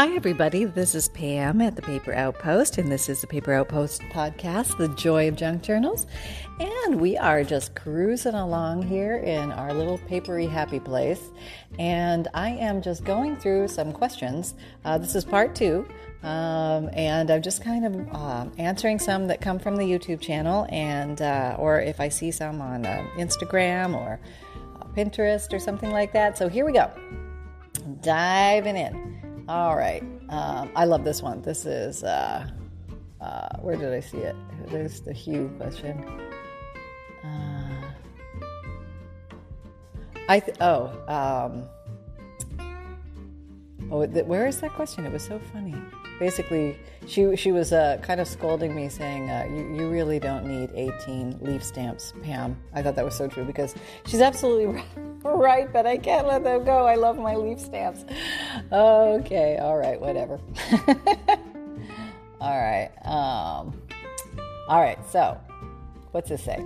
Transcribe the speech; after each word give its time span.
Hi, 0.00 0.16
everybody. 0.16 0.64
This 0.64 0.94
is 0.94 1.10
Pam 1.10 1.60
at 1.60 1.76
the 1.76 1.82
Paper 1.82 2.14
Outpost, 2.14 2.78
and 2.78 2.90
this 2.90 3.10
is 3.10 3.20
the 3.20 3.26
Paper 3.26 3.52
Outpost 3.52 4.00
podcast, 4.04 4.78
The 4.78 4.88
Joy 4.88 5.28
of 5.28 5.36
Junk 5.36 5.62
Journals. 5.62 6.06
And 6.58 6.98
we 6.98 7.18
are 7.18 7.44
just 7.44 7.74
cruising 7.74 8.32
along 8.32 8.84
here 8.84 9.18
in 9.18 9.52
our 9.52 9.74
little 9.74 9.98
papery 9.98 10.46
happy 10.46 10.80
place. 10.80 11.20
And 11.78 12.28
I 12.32 12.48
am 12.48 12.80
just 12.80 13.04
going 13.04 13.36
through 13.36 13.68
some 13.68 13.92
questions. 13.92 14.54
Uh, 14.86 14.96
this 14.96 15.14
is 15.14 15.22
part 15.22 15.54
two. 15.54 15.86
Um, 16.22 16.88
and 16.94 17.30
I'm 17.30 17.42
just 17.42 17.62
kind 17.62 17.84
of 17.84 18.14
uh, 18.14 18.46
answering 18.56 18.98
some 18.98 19.26
that 19.26 19.42
come 19.42 19.58
from 19.58 19.76
the 19.76 19.84
YouTube 19.84 20.22
channel, 20.22 20.66
and 20.70 21.20
uh, 21.20 21.56
or 21.58 21.78
if 21.78 22.00
I 22.00 22.08
see 22.08 22.30
some 22.30 22.62
on 22.62 22.86
uh, 22.86 23.06
Instagram 23.18 23.94
or 23.94 24.18
Pinterest 24.96 25.52
or 25.52 25.58
something 25.58 25.90
like 25.90 26.14
that. 26.14 26.38
So 26.38 26.48
here 26.48 26.64
we 26.64 26.72
go, 26.72 26.90
diving 28.00 28.78
in. 28.78 29.09
All 29.50 29.74
right. 29.74 30.04
Um, 30.28 30.70
I 30.76 30.84
love 30.84 31.02
this 31.02 31.22
one. 31.22 31.42
This 31.42 31.66
is, 31.66 32.04
uh, 32.04 32.48
uh, 33.20 33.48
where 33.58 33.74
did 33.74 33.92
I 33.92 33.98
see 33.98 34.18
it? 34.18 34.36
There's 34.68 35.00
the 35.00 35.12
hue 35.12 35.50
question. 35.58 36.04
Uh, 37.24 37.90
I, 40.28 40.38
th- 40.38 40.56
oh, 40.60 40.92
um, 41.08 41.64
oh, 43.90 44.06
th- 44.06 44.24
where 44.24 44.46
is 44.46 44.60
that 44.60 44.72
question? 44.74 45.04
It 45.04 45.12
was 45.12 45.24
so 45.24 45.40
funny. 45.52 45.74
Basically, 46.20 46.78
she 47.08 47.34
she 47.34 47.50
was 47.50 47.72
uh, 47.72 47.98
kind 48.02 48.20
of 48.20 48.28
scolding 48.28 48.72
me, 48.72 48.88
saying, 48.88 49.30
uh, 49.30 49.48
you, 49.50 49.74
"You 49.74 49.90
really 49.90 50.20
don't 50.20 50.46
need 50.46 50.70
18 50.76 51.38
leaf 51.40 51.64
stamps, 51.64 52.12
Pam." 52.22 52.56
I 52.72 52.82
thought 52.82 52.94
that 52.94 53.04
was 53.04 53.16
so 53.16 53.26
true 53.26 53.44
because 53.44 53.74
she's 54.06 54.20
absolutely 54.20 54.66
right 54.76 55.09
right, 55.24 55.72
but 55.72 55.86
I 55.86 55.96
can't 55.96 56.26
let 56.26 56.44
them 56.44 56.64
go. 56.64 56.86
I 56.86 56.94
love 56.94 57.18
my 57.18 57.36
leaf 57.36 57.60
stamps. 57.60 58.04
Okay, 58.72 59.58
all 59.58 59.76
right, 59.76 60.00
whatever. 60.00 60.40
all 62.40 62.60
right. 62.60 62.90
Um, 63.04 63.80
all 64.68 64.80
right, 64.80 64.98
so 65.10 65.38
what's 66.12 66.28
this 66.28 66.44
say? 66.44 66.64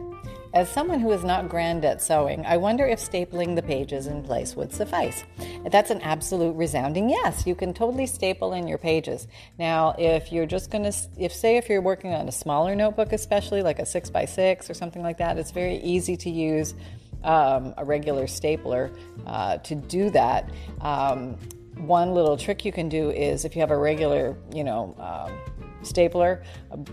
As 0.55 0.69
someone 0.69 1.01
who 1.01 1.11
is 1.11 1.25
not 1.25 1.49
grand 1.49 1.85
at 1.85 2.01
sewing, 2.01 2.47
I 2.47 2.59
wonder 2.59 2.87
if 2.87 3.01
stapling 3.01 3.57
the 3.57 3.63
pages 3.63 4.07
in 4.07 4.23
place 4.23 4.55
would 4.55 4.73
suffice. 4.73 5.25
That's 5.69 5.91
an 5.91 6.01
absolute 6.01 6.55
resounding 6.55 7.11
yes. 7.11 7.45
You 7.45 7.57
can 7.57 7.75
totally 7.75 8.07
staple 8.07 8.53
in 8.53 8.69
your 8.69 8.79
pages. 8.79 9.27
Now, 9.59 9.97
if 9.99 10.31
you're 10.31 10.47
just 10.47 10.71
going 10.71 10.85
to, 10.85 10.97
if 11.19 11.35
say 11.35 11.57
if 11.57 11.69
you're 11.69 11.81
working 11.81 12.15
on 12.15 12.29
a 12.29 12.33
smaller 12.33 12.77
notebook, 12.77 13.13
especially 13.13 13.63
like 13.63 13.81
a 13.81 13.87
six 13.87 14.11
by 14.11 14.27
six 14.27 14.71
or 14.71 14.75
something 14.75 15.03
like 15.03 15.19
that, 15.19 15.39
it's 15.39 15.51
very 15.51 15.79
easy 15.79 16.17
to 16.19 16.31
use 16.31 16.75
um, 17.25 17.75
a 17.77 17.85
regular 17.85 18.27
stapler 18.27 18.93
uh, 19.27 19.59
to 19.59 19.75
do 19.75 20.11
that. 20.11 20.51
Um, 20.81 21.37
one 21.77 22.15
little 22.15 22.37
trick 22.37 22.65
you 22.65 22.73
can 22.73 22.89
do 22.89 23.11
is 23.11 23.45
if 23.45 23.57
you 23.57 23.61
have 23.61 23.73
a 23.73 23.77
regular, 23.77 24.37
you 24.53 24.63
know, 24.63 24.95
um, 24.99 25.37
stapler, 25.83 26.43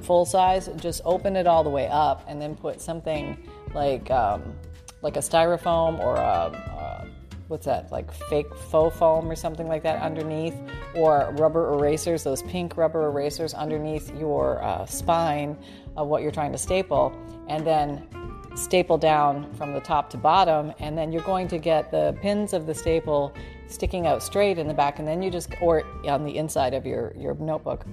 full 0.02 0.26
size, 0.26 0.70
just 0.78 1.02
open 1.06 1.36
it 1.36 1.46
all 1.46 1.64
the 1.64 1.70
way 1.70 1.88
up 1.88 2.26
and 2.28 2.42
then 2.42 2.56
put 2.56 2.82
something 2.82 3.38
like 3.74 4.10
um, 4.10 4.56
like 5.02 5.18
a 5.18 5.20
styrofoam 5.20 6.00
or 6.00 6.16
a, 6.16 6.20
a 6.20 7.08
what's 7.48 7.66
that 7.66 7.92
like 7.92 8.12
fake 8.14 8.54
faux 8.56 8.98
foam 8.98 9.30
or 9.30 9.36
something 9.36 9.68
like 9.68 9.84
that 9.84 10.02
underneath 10.02 10.56
or 10.96 11.34
rubber 11.38 11.74
erasers 11.74 12.24
those 12.24 12.42
pink 12.44 12.78
rubber 12.78 13.08
erasers 13.08 13.54
underneath 13.54 14.10
your 14.18 14.64
uh, 14.64 14.86
spine 14.86 15.58
of 15.98 16.08
what 16.08 16.22
you're 16.22 16.32
trying 16.32 16.54
to 16.54 16.58
staple 16.58 17.14
and 17.50 17.68
then 17.68 18.08
staple 18.56 18.98
down 18.98 19.54
from 19.54 19.74
the 19.74 19.80
top 19.80 20.10
to 20.12 20.18
bottom, 20.18 20.74
and 20.80 20.98
then 20.98 21.12
you're 21.12 21.22
going 21.24 21.48
to 21.48 21.58
get 21.58 21.92
the 21.92 22.18
pins 22.22 22.54
of 22.54 22.66
the 22.66 22.74
staple 22.74 23.34
sticking 23.68 24.06
out 24.08 24.22
straight 24.22 24.58
in 24.58 24.68
the 24.68 24.74
back, 24.74 25.00
and 25.00 25.08
then 25.08 25.22
you 25.22 25.32
just, 25.32 25.54
or 25.62 25.84
on 26.08 26.26
the 26.26 26.38
inside 26.38 26.74
of 26.74 26.86
your, 26.86 27.14
your 27.18 27.34
notebook. 27.36 27.86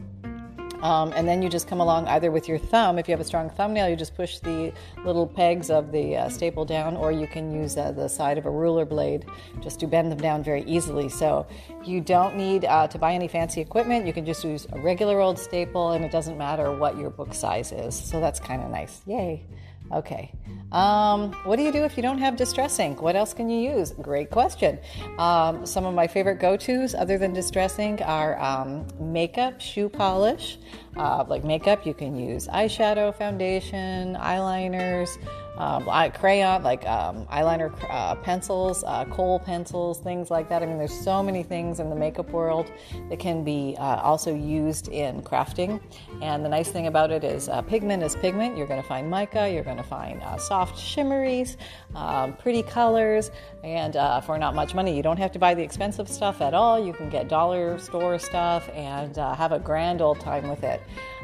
Um, 0.82 1.12
and 1.16 1.26
then 1.26 1.42
you 1.42 1.48
just 1.48 1.66
come 1.66 1.80
along 1.80 2.06
either 2.06 2.30
with 2.30 2.46
your 2.46 2.58
thumb. 2.58 2.98
If 3.00 3.08
you 3.08 3.12
have 3.12 3.20
a 3.20 3.24
strong 3.24 3.50
thumbnail, 3.50 3.88
you 3.88 3.96
just 3.96 4.14
push 4.14 4.38
the 4.38 4.72
little 5.04 5.26
pegs 5.26 5.70
of 5.70 5.90
the 5.90 6.16
uh, 6.16 6.28
staple 6.28 6.64
down, 6.64 6.96
or 6.96 7.10
you 7.10 7.26
can 7.26 7.52
use 7.52 7.76
uh, 7.76 7.90
the 7.90 8.06
side 8.06 8.38
of 8.38 8.46
a 8.46 8.50
ruler 8.50 8.84
blade 8.84 9.26
just 9.60 9.80
to 9.80 9.88
bend 9.88 10.12
them 10.12 10.18
down 10.18 10.44
very 10.44 10.62
easily. 10.62 11.08
So 11.08 11.48
you 11.84 12.00
don't 12.00 12.36
need 12.36 12.64
uh, 12.64 12.86
to 12.88 12.98
buy 12.98 13.12
any 13.12 13.26
fancy 13.26 13.60
equipment. 13.60 14.06
You 14.06 14.12
can 14.12 14.24
just 14.24 14.44
use 14.44 14.68
a 14.72 14.78
regular 14.78 15.18
old 15.20 15.36
staple, 15.36 15.92
and 15.92 16.04
it 16.04 16.12
doesn't 16.12 16.38
matter 16.38 16.70
what 16.72 16.96
your 16.96 17.10
book 17.10 17.34
size 17.34 17.72
is. 17.72 17.96
So 17.98 18.20
that's 18.20 18.38
kind 18.38 18.62
of 18.62 18.70
nice. 18.70 19.02
Yay! 19.04 19.46
Okay. 19.92 20.32
Um, 20.70 21.32
what 21.44 21.56
do 21.56 21.62
you 21.62 21.72
do 21.72 21.84
if 21.84 21.96
you 21.96 22.02
don't 22.02 22.18
have 22.18 22.36
distress 22.36 22.78
ink? 22.78 23.00
What 23.00 23.16
else 23.16 23.32
can 23.32 23.48
you 23.48 23.70
use? 23.78 23.92
Great 23.92 24.30
question. 24.30 24.78
Um, 25.18 25.64
some 25.64 25.86
of 25.86 25.94
my 25.94 26.06
favorite 26.06 26.40
go 26.40 26.58
tos, 26.58 26.94
other 26.94 27.16
than 27.16 27.32
distress 27.32 27.78
ink, 27.78 28.02
are 28.04 28.38
um, 28.38 28.86
makeup, 29.00 29.60
shoe 29.60 29.88
polish. 29.88 30.58
Uh, 30.96 31.24
like 31.26 31.42
makeup, 31.42 31.86
you 31.86 31.94
can 31.94 32.18
use 32.18 32.48
eyeshadow, 32.48 33.14
foundation, 33.14 34.14
eyeliners, 34.16 35.16
um, 35.58 35.84
crayon, 36.12 36.62
like 36.62 36.86
um, 36.86 37.26
eyeliner 37.26 37.72
uh, 37.90 38.14
pencils, 38.16 38.84
uh, 38.84 39.04
kohl 39.06 39.40
pencils, 39.40 39.98
things 39.98 40.30
like 40.30 40.48
that. 40.48 40.62
I 40.62 40.66
mean, 40.66 40.78
there's 40.78 40.98
so 40.98 41.22
many 41.22 41.42
things 41.42 41.80
in 41.80 41.90
the 41.90 41.96
makeup 41.96 42.30
world 42.30 42.70
that 43.10 43.18
can 43.18 43.42
be 43.44 43.76
uh, 43.78 43.96
also 43.96 44.34
used 44.34 44.88
in 44.88 45.20
crafting. 45.22 45.80
And 46.22 46.44
the 46.44 46.48
nice 46.48 46.70
thing 46.70 46.86
about 46.86 47.10
it 47.10 47.24
is 47.24 47.48
uh, 47.48 47.62
pigment 47.62 48.02
is 48.02 48.14
pigment. 48.16 48.56
You're 48.56 48.68
going 48.68 48.80
to 48.80 48.86
find 48.86 49.10
mica, 49.10 49.50
you're 49.50 49.64
going 49.64 49.76
to 49.76 49.82
find 49.82 50.22
uh, 50.22 50.38
soft 50.38 50.78
shimmeries, 50.78 51.56
um, 51.94 52.34
pretty 52.34 52.62
colors, 52.62 53.30
and 53.64 53.96
uh, 53.96 54.20
for 54.20 54.38
not 54.38 54.54
much 54.54 54.74
money, 54.74 54.96
you 54.96 55.02
don't 55.02 55.18
have 55.18 55.32
to 55.32 55.38
buy 55.38 55.54
the 55.54 55.62
expensive 55.62 56.08
stuff 56.08 56.40
at 56.40 56.54
all. 56.54 56.82
You 56.82 56.92
can 56.92 57.10
get 57.10 57.28
dollar 57.28 57.78
store 57.78 58.18
stuff 58.18 58.68
and 58.74 59.16
have 59.16 59.50
a 59.52 59.58
grand 59.58 60.00
old 60.00 60.20
time 60.20 60.48
with 60.48 60.62
it. 60.62 60.80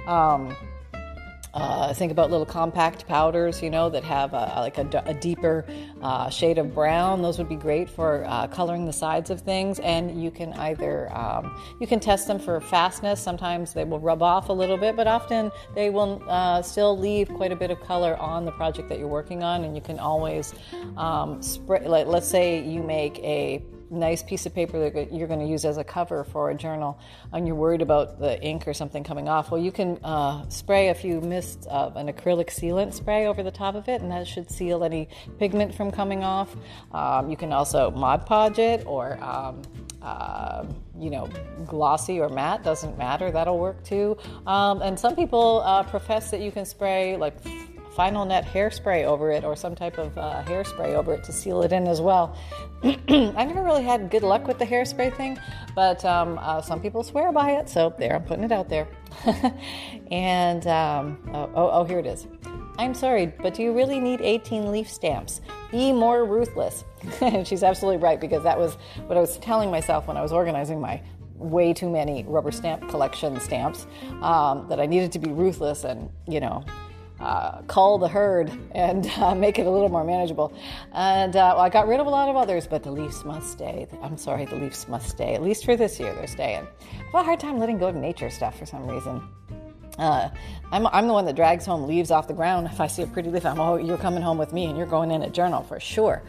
Um, 0.08 0.56
uh, 1.54 1.94
think 1.94 2.10
about 2.10 2.30
little 2.30 2.46
compact 2.46 3.06
powders, 3.06 3.62
you 3.62 3.70
know, 3.70 3.88
that 3.88 4.02
have 4.02 4.32
a, 4.34 4.52
like 4.56 4.76
a, 4.78 5.02
a 5.06 5.14
deeper 5.14 5.64
uh, 6.02 6.28
shade 6.28 6.58
of 6.58 6.74
brown. 6.74 7.22
Those 7.22 7.38
would 7.38 7.48
be 7.48 7.56
great 7.56 7.88
for 7.88 8.24
uh, 8.26 8.48
coloring 8.48 8.84
the 8.86 8.92
sides 8.92 9.30
of 9.30 9.40
things. 9.40 9.78
And 9.78 10.20
you 10.22 10.30
can 10.30 10.52
either 10.54 11.16
um, 11.16 11.56
you 11.80 11.86
can 11.86 12.00
test 12.00 12.26
them 12.26 12.40
for 12.40 12.60
fastness. 12.60 13.20
Sometimes 13.20 13.72
they 13.72 13.84
will 13.84 14.00
rub 14.00 14.22
off 14.22 14.48
a 14.48 14.52
little 14.52 14.76
bit, 14.76 14.96
but 14.96 15.06
often 15.06 15.52
they 15.74 15.90
will 15.90 16.20
uh, 16.28 16.60
still 16.60 16.98
leave 16.98 17.28
quite 17.28 17.52
a 17.52 17.56
bit 17.56 17.70
of 17.70 17.80
color 17.80 18.16
on 18.16 18.44
the 18.44 18.52
project 18.52 18.88
that 18.88 18.98
you're 18.98 19.06
working 19.06 19.44
on. 19.44 19.64
And 19.64 19.76
you 19.76 19.82
can 19.82 20.00
always 20.00 20.54
um, 20.96 21.40
spray. 21.40 21.86
Like, 21.86 22.06
let's 22.08 22.28
say 22.28 22.62
you 22.62 22.82
make 22.82 23.18
a 23.20 23.62
nice 23.90 24.22
piece 24.22 24.46
of 24.46 24.54
paper 24.54 24.90
that 24.90 25.12
you're 25.12 25.28
going 25.28 25.40
to 25.40 25.46
use 25.46 25.64
as 25.64 25.76
a 25.76 25.84
cover 25.84 26.24
for 26.24 26.50
a 26.50 26.54
journal 26.54 26.98
and 27.32 27.46
you're 27.46 27.56
worried 27.56 27.82
about 27.82 28.18
the 28.18 28.40
ink 28.42 28.66
or 28.66 28.74
something 28.74 29.04
coming 29.04 29.28
off, 29.28 29.50
well, 29.50 29.60
you 29.60 29.72
can 29.72 29.98
uh, 30.04 30.48
spray 30.48 30.88
a 30.88 30.94
few 30.94 31.20
mist 31.20 31.66
of 31.66 31.96
an 31.96 32.08
acrylic 32.08 32.48
sealant 32.48 32.92
spray 32.92 33.26
over 33.26 33.42
the 33.42 33.50
top 33.50 33.74
of 33.74 33.88
it, 33.88 34.00
and 34.00 34.10
that 34.10 34.26
should 34.26 34.50
seal 34.50 34.84
any 34.84 35.08
pigment 35.38 35.74
from 35.74 35.90
coming 35.90 36.24
off. 36.24 36.54
Um, 36.92 37.30
you 37.30 37.36
can 37.36 37.52
also 37.52 37.90
Mod 37.90 38.26
Podge 38.26 38.58
it 38.58 38.84
or 38.86 39.22
um, 39.22 39.62
uh, 40.02 40.64
you 40.98 41.10
know, 41.10 41.28
glossy 41.66 42.20
or 42.20 42.28
matte, 42.28 42.62
doesn't 42.62 42.96
matter, 42.98 43.30
that'll 43.30 43.58
work 43.58 43.82
too. 43.84 44.16
Um, 44.46 44.82
and 44.82 44.98
some 44.98 45.16
people 45.16 45.62
uh, 45.64 45.82
profess 45.82 46.30
that 46.30 46.40
you 46.40 46.52
can 46.52 46.66
spray 46.66 47.16
like 47.16 47.34
Final-Net 47.94 48.44
hairspray 48.44 49.04
over 49.04 49.30
it 49.30 49.44
or 49.44 49.54
some 49.54 49.74
type 49.74 49.98
of 49.98 50.16
uh, 50.18 50.42
hairspray 50.46 50.94
over 50.94 51.14
it 51.14 51.24
to 51.24 51.32
seal 51.32 51.62
it 51.62 51.72
in 51.72 51.86
as 51.86 52.00
well. 52.00 52.36
I 52.82 53.44
never 53.44 53.62
really 53.62 53.84
had 53.84 54.10
good 54.10 54.22
luck 54.22 54.48
with 54.48 54.58
the 54.58 54.66
hairspray 54.66 55.16
thing, 55.16 55.38
but 55.76 56.04
um, 56.04 56.38
uh, 56.42 56.60
some 56.60 56.80
people 56.80 57.02
swear 57.02 57.32
by 57.32 57.52
it, 57.52 57.68
so 57.68 57.94
there, 57.98 58.16
I'm 58.16 58.24
putting 58.24 58.44
it 58.44 58.52
out 58.52 58.68
there. 58.68 58.88
and 60.10 60.66
um, 60.66 61.18
oh, 61.32 61.50
oh, 61.54 61.70
oh, 61.72 61.84
here 61.84 62.00
it 62.00 62.06
is. 62.06 62.26
I'm 62.76 62.94
sorry, 62.94 63.26
but 63.26 63.54
do 63.54 63.62
you 63.62 63.72
really 63.72 64.00
need 64.00 64.20
18 64.20 64.72
leaf 64.72 64.90
stamps? 64.90 65.40
Be 65.70 65.92
more 65.92 66.24
ruthless. 66.24 66.84
and 67.20 67.46
she's 67.48 67.62
absolutely 67.62 68.02
right 68.02 68.20
because 68.20 68.42
that 68.42 68.58
was 68.58 68.74
what 69.06 69.16
I 69.16 69.20
was 69.20 69.38
telling 69.38 69.70
myself 69.70 70.08
when 70.08 70.16
I 70.16 70.22
was 70.22 70.32
organizing 70.32 70.80
my 70.80 71.00
way 71.36 71.72
too 71.72 71.90
many 71.90 72.24
rubber 72.24 72.50
stamp 72.50 72.88
collection 72.88 73.38
stamps 73.38 73.86
um, 74.22 74.66
that 74.68 74.80
I 74.80 74.86
needed 74.86 75.12
to 75.12 75.18
be 75.18 75.30
ruthless 75.30 75.84
and, 75.84 76.10
you 76.26 76.40
know, 76.40 76.64
uh, 77.24 77.62
cull 77.62 77.96
the 77.96 78.06
herd 78.06 78.52
and 78.72 79.06
uh, 79.16 79.34
make 79.34 79.58
it 79.58 79.66
a 79.66 79.70
little 79.70 79.88
more 79.88 80.04
manageable. 80.04 80.52
And 80.92 81.34
uh, 81.34 81.54
well, 81.56 81.64
I 81.64 81.70
got 81.70 81.88
rid 81.88 81.98
of 81.98 82.06
a 82.06 82.10
lot 82.10 82.28
of 82.28 82.36
others, 82.36 82.66
but 82.66 82.82
the 82.82 82.90
Leafs 82.92 83.24
must 83.24 83.50
stay. 83.50 83.88
I'm 84.02 84.18
sorry, 84.18 84.44
the 84.44 84.56
Leafs 84.56 84.86
must 84.88 85.08
stay. 85.08 85.34
At 85.34 85.42
least 85.42 85.64
for 85.64 85.74
this 85.74 85.98
year, 85.98 86.14
they're 86.14 86.26
staying. 86.26 86.66
I 86.90 86.96
have 87.06 87.14
a 87.14 87.22
hard 87.22 87.40
time 87.40 87.58
letting 87.58 87.78
go 87.78 87.88
of 87.88 87.96
nature 87.96 88.28
stuff 88.28 88.58
for 88.58 88.66
some 88.66 88.86
reason. 88.86 89.26
Uh, 89.98 90.28
I'm, 90.70 90.86
I'm 90.88 91.06
the 91.06 91.12
one 91.12 91.24
that 91.24 91.36
drags 91.36 91.64
home 91.64 91.86
leaves 91.86 92.10
off 92.10 92.28
the 92.28 92.34
ground. 92.34 92.66
If 92.66 92.80
I 92.80 92.88
see 92.88 93.02
a 93.02 93.06
pretty 93.06 93.30
leaf, 93.30 93.46
I'm, 93.46 93.58
oh, 93.58 93.76
you're 93.76 93.96
coming 93.96 94.22
home 94.22 94.36
with 94.36 94.52
me 94.52 94.66
and 94.66 94.76
you're 94.76 94.86
going 94.86 95.10
in 95.10 95.22
a 95.22 95.30
journal 95.30 95.62
for 95.62 95.80
sure. 95.80 96.22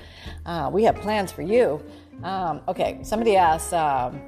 Uh, 0.46 0.70
we 0.72 0.84
have 0.84 0.96
plans 0.96 1.32
for 1.32 1.42
you. 1.42 1.84
Um, 2.24 2.62
okay, 2.68 3.00
somebody 3.04 3.36
asked, 3.36 3.74
um, 3.74 4.22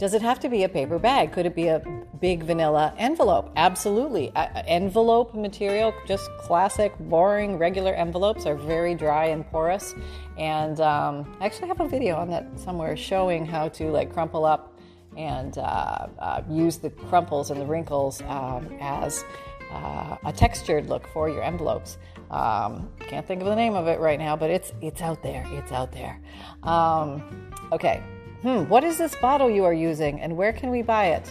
does 0.00 0.14
it 0.14 0.22
have 0.22 0.40
to 0.40 0.48
be 0.48 0.64
a 0.64 0.68
paper 0.68 0.98
bag? 0.98 1.30
Could 1.30 1.44
it 1.44 1.54
be 1.54 1.68
a 1.68 1.82
big 2.20 2.46
manila 2.46 2.94
envelope? 2.96 3.52
Absolutely. 3.54 4.32
envelope 4.34 5.34
material, 5.34 5.92
just 6.06 6.30
classic, 6.38 6.98
boring, 6.98 7.58
regular 7.58 7.92
envelopes 7.92 8.46
are 8.46 8.56
very 8.56 8.94
dry 8.94 9.26
and 9.26 9.46
porous. 9.50 9.94
And 10.38 10.80
um, 10.80 11.36
I 11.38 11.44
actually 11.44 11.68
have 11.68 11.80
a 11.80 11.88
video 11.88 12.16
on 12.16 12.30
that 12.30 12.46
somewhere 12.58 12.96
showing 12.96 13.44
how 13.44 13.68
to 13.68 13.90
like 13.90 14.10
crumple 14.10 14.46
up 14.46 14.80
and 15.18 15.58
uh, 15.58 16.06
uh, 16.18 16.42
use 16.48 16.78
the 16.78 16.88
crumples 16.88 17.50
and 17.50 17.60
the 17.60 17.66
wrinkles 17.66 18.22
um, 18.22 18.74
as 18.80 19.22
uh, 19.70 20.16
a 20.24 20.32
textured 20.32 20.88
look 20.88 21.06
for 21.08 21.28
your 21.28 21.42
envelopes. 21.42 21.98
Um, 22.30 22.88
can't 23.00 23.26
think 23.26 23.42
of 23.42 23.48
the 23.48 23.56
name 23.56 23.74
of 23.74 23.86
it 23.86 24.00
right 24.00 24.18
now, 24.18 24.34
but 24.34 24.48
it's 24.48 24.72
it's 24.80 25.02
out 25.02 25.22
there. 25.22 25.44
It's 25.50 25.72
out 25.72 25.92
there. 25.92 26.18
Um, 26.62 27.50
okay. 27.70 28.02
Hmm. 28.42 28.68
What 28.68 28.84
is 28.84 28.96
this 28.96 29.14
bottle 29.16 29.50
you 29.50 29.64
are 29.64 29.72
using, 29.72 30.20
and 30.20 30.36
where 30.36 30.52
can 30.52 30.70
we 30.70 30.80
buy 30.80 31.08
it? 31.08 31.30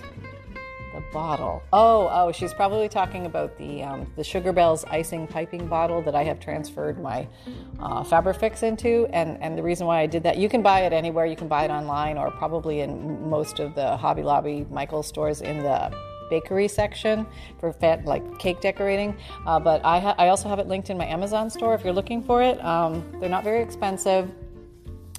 The 0.94 1.04
bottle. 1.12 1.64
Oh, 1.74 2.08
oh, 2.12 2.32
she's 2.32 2.54
probably 2.54 2.88
talking 2.88 3.26
about 3.26 3.58
the 3.58 3.84
um, 3.84 4.12
the 4.16 4.24
Sugar 4.24 4.52
Bells 4.52 4.86
icing 4.86 5.26
piping 5.26 5.68
bottle 5.68 6.02
that 6.04 6.16
I 6.16 6.24
have 6.24 6.40
transferred 6.40 7.02
my 7.02 7.28
uh, 7.80 8.04
Fabrifix 8.04 8.62
into, 8.62 9.08
and 9.12 9.42
and 9.42 9.58
the 9.58 9.64
reason 9.64 9.88
why 9.88 10.02
I 10.02 10.06
did 10.06 10.24
that, 10.24 10.38
you 10.38 10.50
can 10.50 10.62
buy 10.62 10.82
it 10.82 10.94
anywhere. 10.94 11.26
You 11.26 11.36
can 11.36 11.48
buy 11.48 11.64
it 11.66 11.72
online, 11.72 12.18
or 12.18 12.30
probably 12.32 12.82
in 12.82 13.28
most 13.28 13.60
of 13.60 13.74
the 13.76 13.98
Hobby 13.98 14.22
Lobby, 14.22 14.68
Michaels 14.70 15.08
stores 15.08 15.42
in 15.42 15.64
the 15.64 15.92
bakery 16.30 16.68
section 16.68 17.26
for 17.60 17.74
fat, 17.74 18.06
like 18.06 18.38
cake 18.38 18.62
decorating. 18.62 19.18
Uh, 19.48 19.60
but 19.60 19.84
I, 19.84 20.00
ha- 20.00 20.16
I 20.20 20.28
also 20.28 20.48
have 20.48 20.60
it 20.60 20.68
linked 20.68 20.92
in 20.92 20.98
my 20.98 21.08
Amazon 21.08 21.50
store 21.50 21.74
if 21.74 21.84
you're 21.84 21.94
looking 21.94 22.22
for 22.22 22.44
it. 22.44 22.64
Um, 22.64 23.04
they're 23.20 23.30
not 23.30 23.44
very 23.44 23.64
expensive. 23.64 24.32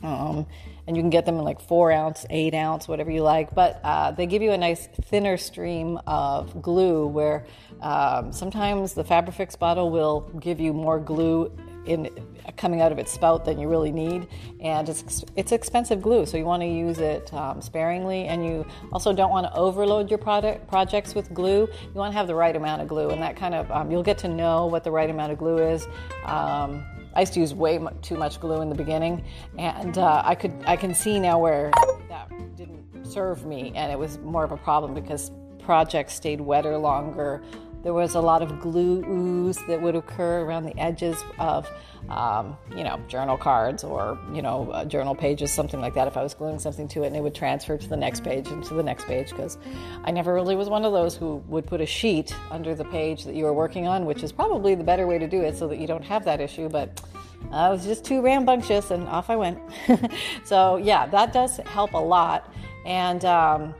Um, 0.02 0.46
and 0.90 0.96
you 0.96 1.04
can 1.04 1.10
get 1.10 1.24
them 1.24 1.36
in 1.36 1.44
like 1.44 1.60
four 1.60 1.92
ounce, 1.92 2.26
eight 2.30 2.52
ounce, 2.52 2.88
whatever 2.88 3.12
you 3.12 3.22
like. 3.22 3.54
But 3.54 3.80
uh, 3.84 4.10
they 4.10 4.26
give 4.26 4.42
you 4.42 4.50
a 4.50 4.58
nice 4.58 4.88
thinner 5.04 5.36
stream 5.36 6.00
of 6.04 6.60
glue 6.60 7.06
where 7.06 7.46
um, 7.80 8.32
sometimes 8.32 8.94
the 8.94 9.04
Fabrifix 9.04 9.56
bottle 9.56 9.90
will 9.90 10.22
give 10.40 10.58
you 10.58 10.72
more 10.72 10.98
glue 10.98 11.56
in 11.86 12.10
coming 12.56 12.80
out 12.80 12.90
of 12.90 12.98
its 12.98 13.12
spout 13.12 13.44
than 13.44 13.60
you 13.60 13.68
really 13.68 13.92
need, 13.92 14.26
and 14.60 14.88
it's 14.88 15.24
it's 15.36 15.52
expensive 15.52 16.02
glue, 16.02 16.26
so 16.26 16.36
you 16.36 16.44
want 16.44 16.60
to 16.60 16.68
use 16.68 16.98
it 16.98 17.32
um, 17.32 17.62
sparingly, 17.62 18.26
and 18.26 18.44
you 18.44 18.66
also 18.92 19.12
don't 19.12 19.30
want 19.30 19.46
to 19.46 19.54
overload 19.54 20.10
your 20.10 20.18
product 20.18 20.66
projects 20.66 21.14
with 21.14 21.32
glue. 21.32 21.68
You 21.82 21.94
want 21.94 22.12
to 22.12 22.18
have 22.18 22.26
the 22.26 22.34
right 22.34 22.54
amount 22.54 22.82
of 22.82 22.88
glue, 22.88 23.10
and 23.10 23.22
that 23.22 23.36
kind 23.36 23.54
of 23.54 23.70
um, 23.70 23.92
you'll 23.92 24.02
get 24.02 24.18
to 24.18 24.28
know 24.28 24.66
what 24.66 24.82
the 24.82 24.90
right 24.90 25.08
amount 25.08 25.30
of 25.30 25.38
glue 25.38 25.58
is. 25.58 25.86
Um, 26.24 26.84
I 27.14 27.20
used 27.20 27.32
to 27.34 27.40
use 27.40 27.54
way 27.54 27.80
too 28.02 28.16
much 28.16 28.40
glue 28.40 28.60
in 28.60 28.68
the 28.68 28.74
beginning, 28.74 29.24
and 29.58 29.98
uh, 29.98 30.22
I 30.24 30.34
could 30.34 30.52
I 30.66 30.76
can 30.76 30.94
see 30.94 31.18
now 31.18 31.38
where 31.38 31.70
that 32.08 32.28
didn't 32.56 33.04
serve 33.04 33.44
me, 33.46 33.72
and 33.74 33.90
it 33.90 33.98
was 33.98 34.18
more 34.18 34.44
of 34.44 34.52
a 34.52 34.56
problem 34.56 34.94
because 34.94 35.30
projects 35.58 36.14
stayed 36.14 36.40
wetter 36.40 36.76
longer 36.76 37.42
there 37.82 37.94
was 37.94 38.14
a 38.14 38.20
lot 38.20 38.42
of 38.42 38.60
glue 38.60 39.04
ooze 39.08 39.56
that 39.66 39.80
would 39.80 39.96
occur 39.96 40.42
around 40.42 40.64
the 40.64 40.78
edges 40.78 41.22
of, 41.38 41.68
um, 42.10 42.56
you 42.76 42.84
know, 42.84 43.00
journal 43.08 43.38
cards 43.38 43.84
or, 43.84 44.18
you 44.34 44.42
know, 44.42 44.70
uh, 44.70 44.84
journal 44.84 45.14
pages, 45.14 45.50
something 45.50 45.80
like 45.80 45.94
that. 45.94 46.06
If 46.06 46.16
I 46.16 46.22
was 46.22 46.34
gluing 46.34 46.58
something 46.58 46.88
to 46.88 47.04
it 47.04 47.08
and 47.08 47.16
it 47.16 47.22
would 47.22 47.34
transfer 47.34 47.78
to 47.78 47.88
the 47.88 47.96
next 47.96 48.22
page 48.22 48.48
and 48.48 48.62
to 48.64 48.74
the 48.74 48.82
next 48.82 49.06
page, 49.06 49.30
because 49.30 49.56
I 50.04 50.10
never 50.10 50.34
really 50.34 50.56
was 50.56 50.68
one 50.68 50.84
of 50.84 50.92
those 50.92 51.16
who 51.16 51.36
would 51.48 51.66
put 51.66 51.80
a 51.80 51.86
sheet 51.86 52.34
under 52.50 52.74
the 52.74 52.84
page 52.84 53.24
that 53.24 53.34
you 53.34 53.44
were 53.44 53.54
working 53.54 53.86
on, 53.86 54.04
which 54.04 54.22
is 54.22 54.30
probably 54.30 54.74
the 54.74 54.84
better 54.84 55.06
way 55.06 55.18
to 55.18 55.26
do 55.26 55.40
it 55.40 55.56
so 55.56 55.66
that 55.68 55.78
you 55.78 55.86
don't 55.86 56.04
have 56.04 56.24
that 56.26 56.40
issue. 56.40 56.68
But 56.68 57.02
I 57.50 57.70
was 57.70 57.84
just 57.84 58.04
too 58.04 58.20
rambunctious 58.20 58.90
and 58.90 59.08
off 59.08 59.30
I 59.30 59.36
went. 59.36 59.58
so, 60.44 60.76
yeah, 60.76 61.06
that 61.06 61.32
does 61.32 61.56
help 61.58 61.94
a 61.94 61.98
lot. 61.98 62.52
And, 62.84 63.24
um, 63.24 63.74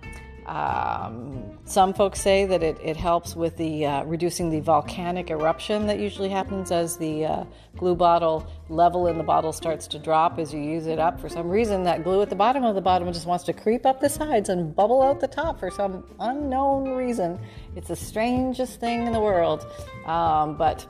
um, 0.47 1.59
some 1.65 1.95
folks 1.95 2.21
say 2.21 2.47
that 2.47 2.63
it, 2.63 2.79
it 2.83 2.97
helps 2.97 3.37
with 3.37 3.57
the 3.57 3.87
uh, 3.87 4.05
reducing 4.05 4.51
the 4.51 4.61
volcanic 4.61 5.31
eruption 5.31 5.87
that 5.87 5.99
usually 5.99 6.29
happens 6.29 6.71
as 6.71 6.97
the 6.97 7.25
uh, 7.25 7.45
glue 7.77 7.95
bottle 7.95 8.47
level 8.69 9.07
in 9.07 9.19
the 9.19 9.25
bottle 9.25 9.53
starts 9.53 9.87
to 9.89 9.99
drop 9.99 10.39
as 10.39 10.53
you 10.53 10.61
use 10.61 10.87
it 10.87 10.99
up. 10.99 11.21
For 11.21 11.29
some 11.29 11.49
reason, 11.49 11.85
that 11.85 12.03
glue 12.03 12.23
at 12.23 12.31
the 12.31 12.37
bottom 12.37 12.65
of 12.65 12.75
the 12.75 12.81
bottom 12.81 13.13
just 13.13 13.27
wants 13.27 13.45
to 13.45 13.53
creep 13.53 13.87
up 13.87 14.01
the 14.01 14.09
sides 14.09 14.49
and 14.49 14.75
bubble 14.75 15.03
out 15.03 15.21
the 15.21 15.29
top 15.29 15.61
for 15.61 15.71
some 15.71 16.05
unknown 16.19 16.91
reason. 16.91 17.39
It's 17.77 17.89
the 17.89 17.97
strangest 17.97 18.81
thing 18.81 19.07
in 19.07 19.13
the 19.13 19.21
world, 19.21 19.67
um, 20.07 20.57
but 20.57 20.87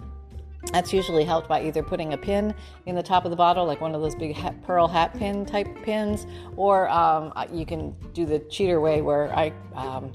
that's 0.73 0.93
usually 0.93 1.25
helped 1.25 1.49
by 1.49 1.63
either 1.63 1.83
putting 1.83 2.13
a 2.13 2.19
pin 2.19 2.55
in 2.87 2.95
the 2.95 3.03
top 3.03 3.25
of 3.25 3.31
the 3.31 3.37
bottle, 3.37 3.65
like 3.65 3.81
one 3.81 3.95
of 3.95 4.01
those 4.01 4.15
big 4.15 4.35
hat, 4.35 4.63
pearl 4.63 4.87
hat 4.87 5.15
pin 5.15 5.47
type 5.47 5.69
pins, 5.83 6.27
or 6.57 6.89
um, 6.91 7.33
you 7.53 7.65
can 7.65 7.95
do 8.13 8.27
the 8.27 8.39
cheater 8.41 8.81
way 8.81 9.01
where 9.01 9.35
I 9.37 9.53
um, 9.75 10.13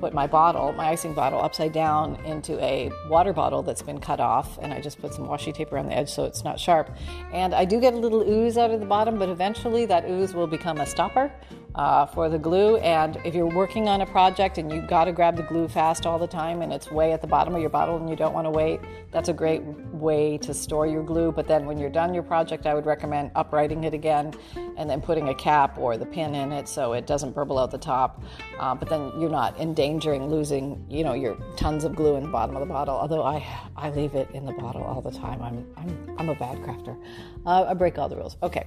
put 0.00 0.12
my 0.12 0.26
bottle, 0.26 0.72
my 0.72 0.88
icing 0.88 1.14
bottle, 1.14 1.40
upside 1.40 1.72
down 1.72 2.16
into 2.26 2.62
a 2.62 2.90
water 3.08 3.32
bottle 3.32 3.62
that's 3.62 3.82
been 3.82 3.98
cut 3.98 4.20
off, 4.20 4.58
and 4.60 4.72
I 4.72 4.80
just 4.80 5.00
put 5.00 5.14
some 5.14 5.26
washi 5.26 5.54
tape 5.54 5.72
around 5.72 5.86
the 5.86 5.96
edge 5.96 6.10
so 6.10 6.24
it's 6.24 6.44
not 6.44 6.60
sharp. 6.60 6.94
And 7.32 7.54
I 7.54 7.64
do 7.64 7.80
get 7.80 7.94
a 7.94 7.96
little 7.96 8.20
ooze 8.20 8.58
out 8.58 8.70
of 8.70 8.80
the 8.80 8.86
bottom, 8.86 9.18
but 9.18 9.28
eventually 9.28 9.86
that 9.86 10.08
ooze 10.08 10.34
will 10.34 10.46
become 10.46 10.78
a 10.78 10.86
stopper 10.86 11.32
uh, 11.76 12.06
for 12.06 12.28
the 12.28 12.38
glue. 12.38 12.78
And 12.78 13.18
if 13.24 13.34
you're 13.34 13.46
working 13.46 13.88
on 13.88 14.00
a 14.00 14.06
project 14.06 14.58
and 14.58 14.72
you've 14.72 14.88
got 14.88 15.04
to 15.04 15.12
grab 15.12 15.36
the 15.36 15.42
glue 15.42 15.68
fast 15.68 16.06
all 16.06 16.18
the 16.18 16.26
time 16.26 16.62
and 16.62 16.72
it's 16.72 16.90
way 16.90 17.12
at 17.12 17.20
the 17.20 17.26
bottom 17.26 17.54
of 17.54 17.60
your 17.60 17.70
bottle 17.70 17.96
and 17.96 18.08
you 18.08 18.16
don't 18.16 18.32
want 18.32 18.46
to 18.46 18.50
wait, 18.50 18.80
that's 19.12 19.28
a 19.28 19.32
great 19.32 19.62
way 19.92 20.38
to 20.38 20.54
store 20.54 20.86
your 20.86 21.02
glue. 21.02 21.30
But 21.30 21.46
then 21.46 21.66
when 21.66 21.78
you're 21.78 21.90
done 21.90 22.14
your 22.14 22.22
project, 22.22 22.66
I 22.66 22.74
would 22.74 22.86
recommend 22.86 23.30
uprighting 23.34 23.84
it 23.84 23.92
again 23.94 24.32
and 24.76 24.88
then 24.88 25.00
putting 25.00 25.28
a 25.28 25.34
cap 25.34 25.78
or 25.78 25.96
the 25.96 26.06
pin 26.06 26.34
in 26.34 26.50
it 26.50 26.66
so 26.68 26.94
it 26.94 27.06
doesn't 27.06 27.34
burble 27.34 27.58
out 27.58 27.70
the 27.70 27.78
top. 27.78 28.22
Uh, 28.58 28.74
but 28.74 28.88
then 28.88 29.12
you're 29.18 29.30
not 29.30 29.58
endangering 29.60 30.30
losing, 30.30 30.84
you 30.88 31.04
know, 31.04 31.12
your 31.12 31.36
tons 31.56 31.84
of 31.84 31.94
glue 31.94 32.16
in 32.16 32.22
the 32.22 32.28
bottom 32.30 32.56
of 32.56 32.60
the 32.60 32.66
bottle. 32.66 32.96
Although 32.96 33.22
I, 33.22 33.46
I 33.76 33.90
leave 33.90 34.14
it 34.14 34.30
in 34.30 34.46
the 34.46 34.52
bottle 34.52 34.82
all 34.82 35.02
the 35.02 35.10
time. 35.10 35.42
I'm, 35.42 35.66
I'm, 35.76 36.16
I'm 36.18 36.28
a 36.30 36.34
bad 36.34 36.58
crafter. 36.58 36.98
Uh, 37.44 37.64
I 37.64 37.74
break 37.74 37.98
all 37.98 38.08
the 38.08 38.16
rules. 38.16 38.38
Okay. 38.42 38.66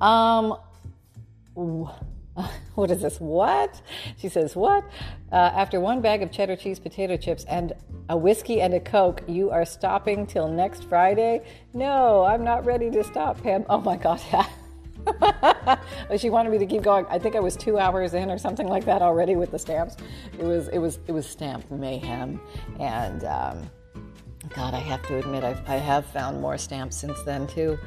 Um, 0.00 0.56
what 2.74 2.90
is 2.90 3.02
this? 3.02 3.20
What? 3.20 3.80
She 4.16 4.28
says, 4.28 4.54
What? 4.56 4.84
Uh, 5.32 5.36
after 5.36 5.80
one 5.80 6.00
bag 6.00 6.22
of 6.22 6.30
cheddar 6.30 6.56
cheese 6.56 6.78
potato 6.78 7.16
chips 7.16 7.44
and 7.44 7.72
a 8.08 8.16
whiskey 8.16 8.60
and 8.60 8.74
a 8.74 8.80
Coke, 8.80 9.22
you 9.26 9.50
are 9.50 9.64
stopping 9.64 10.26
till 10.26 10.48
next 10.48 10.84
Friday? 10.84 11.44
No, 11.74 12.24
I'm 12.24 12.44
not 12.44 12.64
ready 12.64 12.90
to 12.90 13.02
stop, 13.02 13.42
Pam. 13.42 13.64
Oh 13.68 13.80
my 13.80 13.96
God. 13.96 14.20
she 16.18 16.30
wanted 16.30 16.50
me 16.50 16.58
to 16.58 16.66
keep 16.66 16.82
going. 16.82 17.06
I 17.08 17.18
think 17.18 17.36
I 17.36 17.40
was 17.40 17.56
two 17.56 17.78
hours 17.78 18.14
in 18.14 18.30
or 18.30 18.38
something 18.38 18.68
like 18.68 18.84
that 18.84 19.02
already 19.02 19.36
with 19.36 19.50
the 19.50 19.58
stamps. 19.58 19.96
It 20.38 20.44
was 20.44 20.68
it 20.68 20.78
was 20.78 20.98
it 21.06 21.12
was 21.12 21.26
stamp 21.26 21.70
mayhem, 21.70 22.40
and 22.78 23.24
um, 23.24 23.70
God, 24.54 24.74
I 24.74 24.78
have 24.78 25.02
to 25.08 25.18
admit 25.18 25.44
I've, 25.44 25.68
I 25.68 25.76
have 25.76 26.06
found 26.06 26.40
more 26.40 26.58
stamps 26.58 26.96
since 26.96 27.22
then 27.22 27.46
too. 27.46 27.78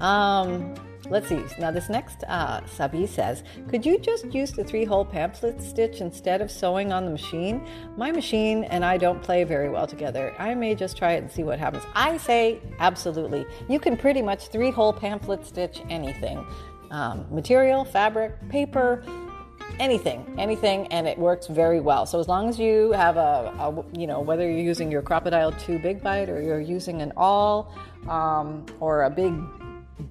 Um, 0.00 0.74
Let's 1.10 1.28
see. 1.28 1.44
Now, 1.58 1.70
this 1.70 1.88
next 1.88 2.24
uh, 2.24 2.64
Sabi 2.66 3.06
says, 3.06 3.42
Could 3.68 3.84
you 3.84 3.98
just 3.98 4.32
use 4.32 4.52
the 4.52 4.64
three 4.64 4.84
hole 4.84 5.04
pamphlet 5.04 5.60
stitch 5.60 6.00
instead 6.00 6.40
of 6.40 6.50
sewing 6.50 6.92
on 6.92 7.04
the 7.04 7.10
machine? 7.10 7.66
My 7.96 8.10
machine 8.10 8.64
and 8.64 8.84
I 8.84 8.96
don't 8.96 9.22
play 9.22 9.44
very 9.44 9.68
well 9.68 9.86
together. 9.86 10.34
I 10.38 10.54
may 10.54 10.74
just 10.74 10.96
try 10.96 11.12
it 11.12 11.18
and 11.18 11.30
see 11.30 11.42
what 11.42 11.58
happens. 11.58 11.84
I 11.94 12.16
say 12.16 12.60
absolutely. 12.78 13.44
You 13.68 13.78
can 13.78 13.96
pretty 13.96 14.22
much 14.22 14.48
three 14.48 14.70
hole 14.70 14.92
pamphlet 14.92 15.46
stitch 15.46 15.82
anything 15.90 16.46
um, 16.90 17.26
material, 17.30 17.84
fabric, 17.84 18.48
paper, 18.48 19.02
anything, 19.78 20.34
anything, 20.38 20.86
and 20.88 21.06
it 21.06 21.18
works 21.18 21.46
very 21.46 21.80
well. 21.80 22.06
So 22.06 22.20
as 22.20 22.28
long 22.28 22.48
as 22.48 22.58
you 22.58 22.92
have 22.92 23.16
a, 23.16 23.52
a 23.58 23.84
you 23.98 24.06
know, 24.06 24.20
whether 24.20 24.48
you're 24.48 24.60
using 24.60 24.90
your 24.90 25.02
Crop-A-Dile 25.02 25.52
2 25.52 25.78
Big 25.78 26.02
Bite 26.02 26.28
or 26.28 26.40
you're 26.40 26.60
using 26.60 27.02
an 27.02 27.12
awl 27.16 27.74
um, 28.08 28.66
or 28.80 29.04
a 29.04 29.10
big 29.10 29.34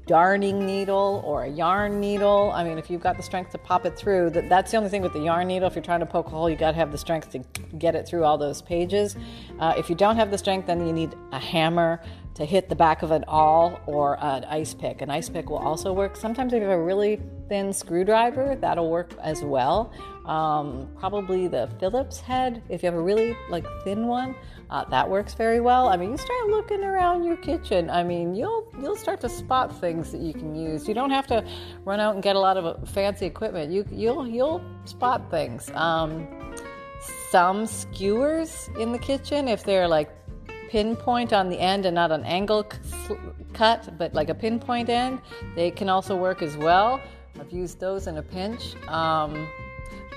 darning 0.06 0.66
needle 0.66 1.22
or 1.26 1.44
a 1.44 1.50
yarn 1.50 2.00
needle. 2.00 2.52
I 2.54 2.64
mean, 2.64 2.78
if 2.78 2.90
you've 2.90 3.02
got 3.02 3.18
the 3.18 3.24
strength 3.24 3.52
to 3.52 3.58
pop 3.58 3.86
it 3.86 3.98
through, 3.98 4.32
that, 4.32 4.50
that's 4.50 4.72
the 4.72 4.78
only 4.78 4.90
thing 4.90 5.02
with 5.02 5.14
the 5.14 5.22
yarn 5.22 5.48
needle. 5.48 5.68
If 5.68 5.76
you're 5.76 5.84
trying 5.84 6.00
to 6.02 6.06
poke 6.06 6.28
a 6.28 6.30
hole, 6.30 6.50
you 6.50 6.56
got 6.56 6.72
to 6.72 6.78
have 6.78 6.92
the 6.92 6.98
strength 6.98 7.32
to 7.32 7.40
get 7.78 7.96
it 7.96 8.08
through 8.08 8.24
all 8.24 8.38
those 8.38 8.62
pages. 8.62 9.16
Uh, 9.60 9.74
if 9.78 9.90
you 9.90 9.96
don't 9.96 10.16
have 10.16 10.32
the 10.32 10.38
strength, 10.38 10.68
then 10.68 10.86
you 10.86 10.94
need 10.94 11.16
a 11.32 11.40
hammer 11.40 12.02
to 12.36 12.46
hit 12.46 12.68
the 12.70 12.76
back 12.76 13.04
of 13.04 13.12
an 13.12 13.24
awl 13.28 13.80
or 13.86 14.18
an 14.24 14.44
ice 14.46 14.74
pick. 14.74 15.02
An 15.02 15.10
ice 15.10 15.30
pick 15.30 15.50
will 15.50 15.58
also 15.58 15.94
work. 15.94 16.16
Sometimes 16.16 16.54
if 16.54 16.62
you 16.62 16.68
have 16.68 16.80
a 16.80 16.82
really 16.82 17.22
thin 17.54 17.72
screwdriver, 17.72 18.56
that'll 18.56 18.90
work 18.90 19.12
as 19.22 19.44
well. 19.44 19.94
Um, 20.26 20.90
probably 20.98 21.48
the 21.48 21.70
Phillips 21.80 22.20
head, 22.20 22.64
if 22.68 22.82
you 22.82 22.88
have 22.88 22.98
a 22.98 23.02
really 23.02 23.38
like 23.48 23.64
thin 23.84 24.08
one, 24.08 24.34
uh, 24.72 24.86
that 24.86 25.08
works 25.08 25.36
very 25.36 25.62
well. 25.62 25.88
I 25.88 25.96
mean, 25.96 26.10
you 26.10 26.18
start 26.18 26.48
looking 26.48 26.84
around 26.84 27.24
your 27.26 27.38
kitchen. 27.38 27.92
I 27.92 28.04
mean, 28.04 28.34
you'll 28.34 28.68
you'll 28.82 28.96
start 28.96 29.22
to 29.22 29.30
spot 29.30 29.80
things 29.80 30.12
that 30.14 30.22
you 30.22 30.34
can 30.34 30.56
use. 30.56 30.88
You 30.88 30.96
don't 30.96 31.12
have 31.12 31.28
to 31.28 31.46
run 31.86 32.00
out 32.00 32.16
and 32.16 32.24
get 32.24 32.36
a 32.36 32.40
lot 32.40 32.58
of 32.58 32.66
uh, 32.66 32.84
fancy 32.88 33.28
equipment. 33.28 33.72
You 33.72 33.86
you'll 33.92 34.28
you'll 34.28 34.60
spot 34.86 35.30
things. 35.30 35.70
Um, 35.76 36.28
some 37.30 37.68
skewers 37.68 38.68
in 38.80 38.92
the 38.92 38.98
kitchen, 38.98 39.48
if 39.48 39.64
they're 39.64 39.88
like 39.88 40.10
pinpoint 40.72 41.34
on 41.34 41.50
the 41.50 41.60
end 41.60 41.86
and 41.86 41.94
not 41.94 42.12
an 42.12 42.24
angle 42.24 42.66
cut, 43.54 43.96
but 44.00 44.12
like 44.16 44.30
a 44.30 44.34
pinpoint 44.34 44.90
end, 44.90 45.22
they 45.56 45.70
can 45.70 45.88
also 45.88 46.16
work 46.16 46.42
as 46.42 46.58
well. 46.58 47.00
I've 47.40 47.52
used 47.52 47.80
those 47.80 48.08
in 48.08 48.18
a 48.18 48.22
pinch. 48.22 48.76
Um, 48.88 49.48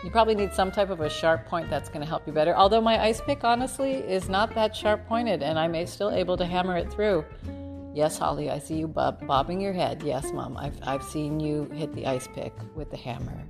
you 0.05 0.11
probably 0.11 0.35
need 0.35 0.53
some 0.53 0.71
type 0.71 0.91
of 0.91 1.01
a 1.01 1.09
sharp 1.09 1.47
point 1.47 1.71
that's 1.71 1.89
going 1.89 2.01
to 2.01 2.07
help 2.07 2.27
you 2.27 2.33
better. 2.33 2.55
Although 2.55 2.81
my 2.81 3.03
ice 3.03 3.21
pick, 3.21 3.45
honestly, 3.45 3.95
is 3.95 4.29
not 4.29 4.55
that 4.55 4.77
sharp 4.77 5.07
pointed, 5.09 5.43
and 5.43 5.59
I 5.59 5.67
may 5.69 5.87
still 5.87 6.11
able 6.11 6.37
to 6.37 6.47
hammer 6.47 6.77
it 6.77 6.93
through. 6.93 7.25
Yes, 7.95 8.19
Holly, 8.19 8.51
I 8.51 8.59
see 8.59 8.77
you 8.77 8.87
bob- 8.87 9.27
bobbing 9.27 9.59
your 9.59 9.73
head. 9.73 10.03
Yes, 10.03 10.31
Mom, 10.31 10.57
I've, 10.59 10.79
I've 10.83 11.03
seen 11.03 11.41
you 11.41 11.65
hit 11.73 11.95
the 11.95 12.07
ice 12.07 12.29
pick 12.35 12.53
with 12.75 12.91
the 12.91 12.97
hammer. 12.97 13.43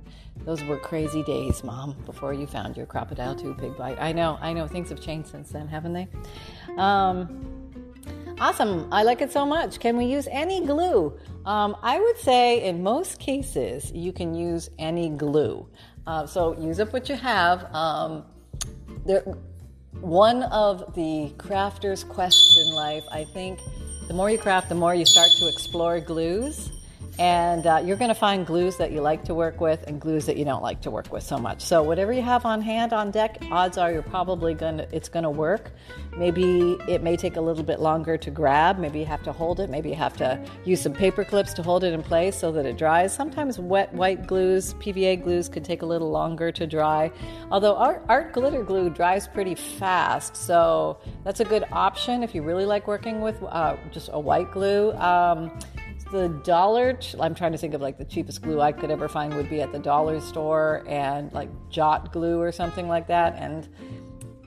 Those 0.45 0.63
were 0.63 0.77
crazy 0.77 1.21
days, 1.23 1.65
Mom, 1.65 1.97
before 2.05 2.33
you 2.33 2.47
found 2.47 2.77
your 2.77 2.85
Crop-A-Dile 2.85 3.35
2 3.35 3.55
Big 3.55 3.75
Bite. 3.75 3.97
I 3.99 4.13
know, 4.13 4.37
I 4.39 4.53
know. 4.53 4.65
Things 4.65 4.87
have 4.89 5.01
changed 5.01 5.27
since 5.29 5.49
then, 5.49 5.67
haven't 5.67 5.91
they? 5.91 6.07
Um, 6.77 7.56
awesome. 8.39 8.87
I 8.91 9.03
like 9.03 9.21
it 9.21 9.31
so 9.31 9.45
much. 9.45 9.79
Can 9.79 9.97
we 9.97 10.05
use 10.05 10.27
any 10.31 10.65
glue? 10.65 11.17
Um, 11.45 11.75
I 11.81 11.99
would 11.99 12.17
say 12.17 12.63
in 12.63 12.83
most 12.83 13.19
cases, 13.19 13.91
you 13.91 14.11
can 14.11 14.33
use 14.33 14.69
any 14.79 15.09
glue. 15.09 15.67
Uh, 16.05 16.25
so 16.25 16.57
use 16.59 16.79
up 16.79 16.93
what 16.93 17.09
you 17.09 17.15
have. 17.15 17.73
Um, 17.73 18.25
there, 19.05 19.23
one 20.01 20.43
of 20.43 20.93
the 20.95 21.33
crafter's 21.37 22.03
quests 22.03 22.57
in 22.57 22.73
life, 22.73 23.03
I 23.11 23.25
think, 23.25 23.59
the 24.07 24.13
more 24.13 24.29
you 24.29 24.37
craft, 24.37 24.69
the 24.69 24.75
more 24.75 24.95
you 24.95 25.05
start 25.05 25.29
to 25.39 25.47
explore 25.47 25.99
glues. 25.99 26.69
And 27.19 27.65
uh, 27.65 27.81
you're 27.83 27.97
going 27.97 28.09
to 28.09 28.15
find 28.15 28.45
glues 28.45 28.77
that 28.77 28.91
you 28.91 29.01
like 29.01 29.23
to 29.25 29.33
work 29.33 29.59
with 29.59 29.83
and 29.87 29.99
glues 29.99 30.27
that 30.27 30.37
you 30.37 30.45
don't 30.45 30.61
like 30.61 30.81
to 30.81 30.91
work 30.91 31.11
with 31.11 31.23
so 31.23 31.37
much. 31.37 31.61
So 31.61 31.81
whatever 31.81 32.13
you 32.13 32.21
have 32.21 32.45
on 32.45 32.61
hand 32.61 32.93
on 32.93 33.09
deck, 33.09 33.41
odds 33.51 33.77
are 33.77 33.91
you're 33.91 34.03
probably 34.03 34.53
going 34.53 34.77
to 34.77 34.95
it's 34.95 35.09
going 35.09 35.23
to 35.23 35.29
work. 35.29 35.71
Maybe 36.15 36.77
it 36.87 37.01
may 37.01 37.17
take 37.17 37.35
a 37.35 37.41
little 37.41 37.63
bit 37.63 37.79
longer 37.79 38.17
to 38.17 38.29
grab. 38.29 38.77
Maybe 38.77 38.99
you 38.99 39.05
have 39.05 39.23
to 39.23 39.31
hold 39.31 39.59
it. 39.59 39.69
Maybe 39.69 39.89
you 39.89 39.95
have 39.95 40.15
to 40.17 40.39
use 40.63 40.81
some 40.81 40.93
paper 40.93 41.23
clips 41.23 41.53
to 41.55 41.63
hold 41.63 41.83
it 41.83 41.93
in 41.93 42.03
place 42.03 42.37
so 42.37 42.51
that 42.51 42.65
it 42.65 42.77
dries. 42.77 43.13
Sometimes 43.13 43.57
wet 43.57 43.91
white 43.93 44.27
glues, 44.27 44.75
PVA 44.75 45.23
glues, 45.23 45.49
could 45.49 45.65
take 45.65 45.81
a 45.81 45.85
little 45.85 46.11
longer 46.11 46.51
to 46.51 46.67
dry. 46.67 47.11
Although 47.49 47.75
art, 47.75 48.03
art 48.07 48.33
glitter 48.33 48.63
glue 48.63 48.89
dries 48.89 49.27
pretty 49.27 49.55
fast, 49.55 50.35
so 50.35 50.99
that's 51.23 51.39
a 51.39 51.45
good 51.45 51.65
option 51.71 52.21
if 52.21 52.35
you 52.35 52.43
really 52.43 52.65
like 52.65 52.87
working 52.87 53.21
with 53.21 53.41
uh, 53.43 53.75
just 53.91 54.09
a 54.13 54.19
white 54.19 54.51
glue. 54.51 54.91
Um, 54.93 55.57
the 56.11 56.29
dollar 56.43 56.97
i'm 57.19 57.35
trying 57.35 57.51
to 57.51 57.57
think 57.57 57.73
of 57.73 57.81
like 57.81 57.97
the 57.97 58.05
cheapest 58.05 58.41
glue 58.41 58.61
i 58.61 58.71
could 58.71 58.89
ever 58.89 59.07
find 59.07 59.33
would 59.35 59.49
be 59.49 59.61
at 59.61 59.71
the 59.71 59.79
dollar 59.79 60.19
store 60.19 60.83
and 60.87 61.31
like 61.33 61.49
jot 61.69 62.11
glue 62.11 62.41
or 62.41 62.51
something 62.51 62.87
like 62.87 63.07
that. 63.07 63.35
And 63.35 63.67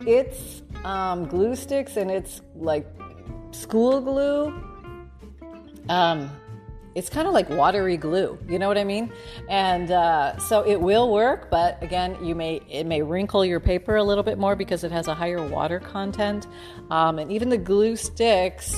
it's 0.06 0.62
um, 0.84 1.26
glue 1.26 1.54
sticks 1.54 1.96
and 1.96 2.10
it's 2.10 2.40
like 2.54 2.86
school 3.52 4.00
glue. 4.00 4.52
Um, 5.88 6.30
it's 6.96 7.08
kind 7.08 7.28
of 7.28 7.32
like 7.32 7.48
watery 7.48 7.96
glue 7.96 8.36
you 8.48 8.58
know 8.58 8.66
what 8.66 8.76
i 8.76 8.82
mean? 8.82 9.12
And 9.48 9.92
uh, 9.92 10.36
so 10.38 10.62
it 10.66 10.80
will 10.80 11.12
work 11.12 11.48
but 11.50 11.80
again 11.82 12.16
you 12.24 12.34
may 12.34 12.60
it 12.68 12.84
may 12.84 13.00
wrinkle 13.00 13.44
your 13.44 13.60
paper 13.60 13.96
a 13.96 14.02
little 14.02 14.24
bit 14.24 14.38
more 14.38 14.56
because 14.56 14.82
it 14.82 14.90
has 14.90 15.06
a 15.06 15.14
higher 15.14 15.46
water 15.46 15.78
content. 15.78 16.48
Um, 16.90 17.18
and 17.18 17.30
even 17.30 17.48
the 17.48 17.58
glue 17.58 17.94
sticks 17.96 18.74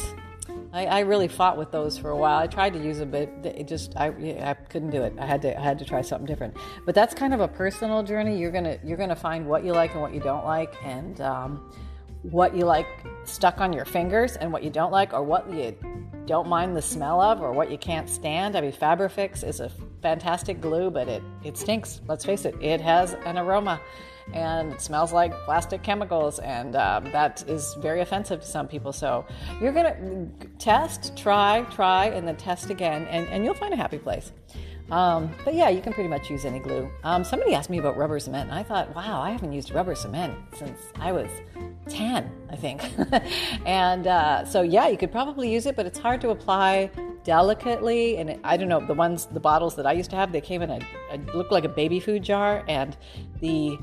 I, 0.73 0.87
I, 0.87 1.01
really 1.01 1.29
fought 1.29 1.59
with 1.59 1.71
those 1.71 1.99
for 1.99 2.11
a 2.11 2.17
while. 2.17 2.39
I 2.39 2.47
tried 2.47 2.73
to 2.73 2.83
use 2.83 2.99
them, 2.99 3.11
but 3.11 3.29
it 3.45 3.69
just 3.69 3.95
I, 3.97 4.07
I 4.07 4.55
couldn't 4.55 4.91
do 4.91 5.03
it. 5.03 5.15
I 5.19 5.27
had 5.27 5.43
to 5.43 5.59
I 5.59 5.63
had 5.63 5.79
to 5.81 5.85
try 5.85 6.01
something 6.01 6.27
different. 6.27 6.57
But 6.87 6.95
that's 6.95 7.15
kind 7.15 7.35
of 7.35 7.41
a 7.41 7.49
personal 7.49 8.03
journey. 8.03 8.39
You're 8.39 8.51
gonna 8.51 8.79
you're 8.83 8.97
gonna 8.97 9.17
find 9.17 9.47
what 9.47 9.65
you 9.65 9.73
like 9.73 9.93
and 9.93 10.01
what 10.01 10.15
you 10.15 10.21
don't 10.21 10.45
like, 10.45 10.75
and 10.83 11.21
um, 11.21 11.73
what 12.23 12.57
you 12.57 12.65
like 12.65 12.87
stuck 13.25 13.61
on 13.61 13.73
your 13.73 13.85
fingers, 13.85 14.37
and 14.37 14.51
what 14.51 14.63
you 14.63 14.71
don't 14.71 14.93
like, 14.93 15.13
or 15.13 15.23
what 15.23 15.53
you 15.53 15.77
don't 16.27 16.49
mind 16.49 16.75
the 16.75 16.83
smell 16.83 17.21
of, 17.21 17.43
or 17.43 17.53
what 17.53 17.71
you 17.71 17.77
can't 17.77 18.09
stand. 18.09 18.57
I 18.57 18.63
mean, 18.63 18.73
Fabrifix 18.73 19.47
is 19.47 19.61
a 19.61 19.71
fantastic 20.01 20.61
glue, 20.61 20.91
but 20.91 21.07
it 21.07 21.23
it 21.45 21.59
stinks. 21.59 22.01
Let's 22.09 22.25
face 22.25 22.47
it, 22.47 22.55
it 22.63 22.81
has 22.81 23.13
an 23.27 23.37
aroma 23.37 23.79
and 24.33 24.73
it 24.73 24.81
smells 24.81 25.13
like 25.13 25.33
plastic 25.45 25.83
chemicals, 25.83 26.39
and 26.39 26.77
um, 26.77 27.05
that 27.13 27.45
is 27.49 27.75
very 27.81 28.01
offensive 28.01 28.41
to 28.41 28.47
some 28.47 28.69
people. 28.69 28.93
So 28.93 29.25
you're 29.61 29.73
to 29.73 30.29
test, 30.59 31.17
try, 31.17 31.63
try, 31.71 32.07
and 32.07 32.27
then 32.27 32.37
test 32.37 32.71
again, 32.71 33.07
and, 33.07 33.29
and 33.29 33.45
you'll 33.45 33.55
find 33.55 33.73
a 33.73 33.77
happy 33.77 33.99
place. 33.99 34.33
Um, 34.91 35.35
but 35.43 35.55
yeah, 35.55 35.71
you 35.71 35.81
can 35.81 35.95
pretty 35.95 36.11
much 36.11 36.29
use 36.29 36.45
any 36.45 36.59
glue. 36.59 36.91
Um, 37.03 37.25
somebody 37.25 37.55
asked 37.55 37.71
me 37.71 37.79
about 37.79 37.97
rubber 37.97 38.19
cement, 38.19 38.51
and 38.51 38.59
I 38.59 38.63
thought, 38.63 38.95
wow, 38.95 39.23
I 39.23 39.31
haven't 39.31 39.53
used 39.53 39.73
rubber 39.73 39.95
cement 39.95 40.35
since 40.55 40.79
I 40.97 41.13
was 41.13 41.31
10, 41.89 42.31
I 42.51 42.57
think. 42.57 42.83
and 43.67 44.07
uh, 44.07 44.45
so, 44.45 44.61
yeah, 44.61 44.89
you 44.89 44.99
could 44.99 45.11
probably 45.11 45.51
use 45.51 45.65
it, 45.65 45.77
but 45.77 45.87
it's 45.87 45.99
hard 45.99 46.21
to 46.21 46.31
apply 46.31 46.91
delicately. 47.25 48.19
And 48.19 48.31
it, 48.31 48.41
I 48.45 48.59
don't 48.59 48.69
know, 48.69 48.85
the 48.85 48.93
ones, 48.93 49.27
the 49.27 49.41
bottles 49.41 49.77
that 49.77 49.87
I 49.87 49.93
used 49.93 50.11
to 50.11 50.17
have, 50.17 50.31
they 50.31 50.43
came 50.43 50.61
in 50.61 50.69
a, 50.69 50.81
a 51.11 51.17
looked 51.35 51.53
like 51.53 51.65
a 51.65 51.71
baby 51.71 51.99
food 51.99 52.23
jar, 52.23 52.63
and 52.69 52.95
the 53.41 53.79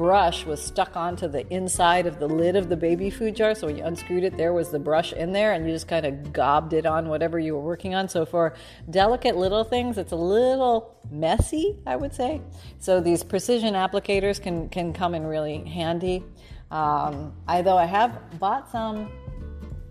brush 0.00 0.46
was 0.46 0.62
stuck 0.62 0.96
onto 0.96 1.28
the 1.28 1.46
inside 1.52 2.06
of 2.06 2.18
the 2.18 2.26
lid 2.26 2.56
of 2.56 2.70
the 2.70 2.76
baby 2.76 3.10
food 3.10 3.36
jar. 3.36 3.54
So 3.54 3.66
when 3.66 3.76
you 3.76 3.84
unscrewed 3.84 4.24
it, 4.24 4.34
there 4.34 4.54
was 4.54 4.70
the 4.70 4.78
brush 4.78 5.12
in 5.12 5.30
there, 5.30 5.52
and 5.52 5.66
you 5.66 5.72
just 5.72 5.88
kind 5.88 6.06
of 6.06 6.32
gobbed 6.32 6.72
it 6.72 6.86
on 6.86 7.10
whatever 7.10 7.38
you 7.38 7.52
were 7.54 7.60
working 7.60 7.94
on. 7.94 8.08
So 8.08 8.24
for 8.24 8.54
delicate 8.88 9.36
little 9.36 9.62
things, 9.62 9.98
it's 9.98 10.12
a 10.12 10.16
little 10.16 10.96
messy, 11.10 11.76
I 11.86 11.96
would 11.96 12.14
say. 12.14 12.40
So 12.78 13.02
these 13.02 13.22
precision 13.22 13.74
applicators 13.74 14.40
can 14.40 14.70
can 14.70 14.94
come 14.94 15.14
in 15.14 15.26
really 15.26 15.64
handy. 15.64 16.24
Um, 16.70 17.34
I 17.46 17.60
though 17.60 17.76
I 17.76 17.84
have 17.84 18.40
bought 18.40 18.70
some 18.70 19.12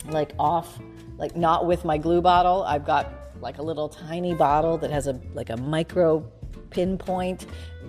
like 0.07 0.33
off, 0.39 0.79
like 1.19 1.37
not 1.37 1.67
with 1.67 1.85
my 1.85 1.99
glue 1.99 2.21
bottle. 2.21 2.63
I've 2.63 2.83
got 2.83 3.13
like 3.41 3.59
a 3.59 3.61
little 3.61 3.87
tiny 3.87 4.33
bottle 4.33 4.79
that 4.79 4.89
has 4.89 5.05
a 5.05 5.21
like 5.35 5.51
a 5.51 5.57
micro 5.57 6.27
pinpoint 6.69 7.45